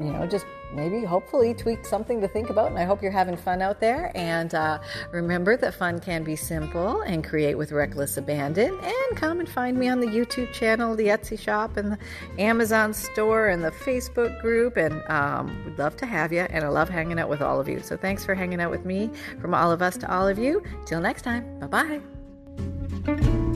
you 0.00 0.12
know 0.12 0.26
just 0.26 0.46
maybe 0.74 1.04
hopefully 1.04 1.54
tweak 1.54 1.84
something 1.84 2.20
to 2.20 2.28
think 2.28 2.50
about. 2.50 2.68
And 2.68 2.78
I 2.78 2.84
hope 2.84 3.02
you're 3.02 3.12
having 3.12 3.36
fun 3.36 3.62
out 3.62 3.80
there. 3.80 4.10
And 4.14 4.54
uh, 4.54 4.78
remember 5.10 5.56
that 5.56 5.74
fun 5.74 6.00
can 6.00 6.24
be 6.24 6.36
simple 6.36 7.02
and 7.02 7.24
create 7.24 7.56
with 7.56 7.72
reckless 7.72 8.16
abandon. 8.16 8.78
And 8.82 9.16
come 9.16 9.40
and 9.40 9.48
find 9.48 9.78
me 9.78 9.88
on 9.88 10.00
the 10.00 10.06
YouTube 10.06 10.52
channel, 10.52 10.94
the 10.94 11.06
Etsy 11.06 11.38
shop, 11.38 11.76
and 11.76 11.92
the 11.92 11.98
Amazon 12.38 12.92
store, 12.94 13.48
and 13.48 13.62
the 13.62 13.70
Facebook 13.70 14.40
group. 14.40 14.76
And 14.76 15.02
um, 15.08 15.64
we'd 15.64 15.78
love 15.78 15.96
to 15.98 16.06
have 16.06 16.32
you. 16.32 16.40
And 16.40 16.64
I 16.64 16.68
love 16.68 16.88
hanging 16.88 17.18
out 17.18 17.28
with 17.28 17.42
all 17.42 17.60
of 17.60 17.68
you. 17.68 17.80
So 17.80 17.96
thanks 17.96 18.24
for 18.24 18.34
hanging 18.34 18.60
out 18.60 18.70
with 18.70 18.84
me. 18.84 19.10
From 19.40 19.54
all 19.54 19.70
of 19.70 19.82
us 19.82 19.96
to 19.98 20.12
all 20.12 20.28
of 20.28 20.38
you. 20.38 20.62
Till 20.86 21.00
next 21.00 21.22
time. 21.22 21.58
Bye 21.58 22.00
bye. 23.04 23.51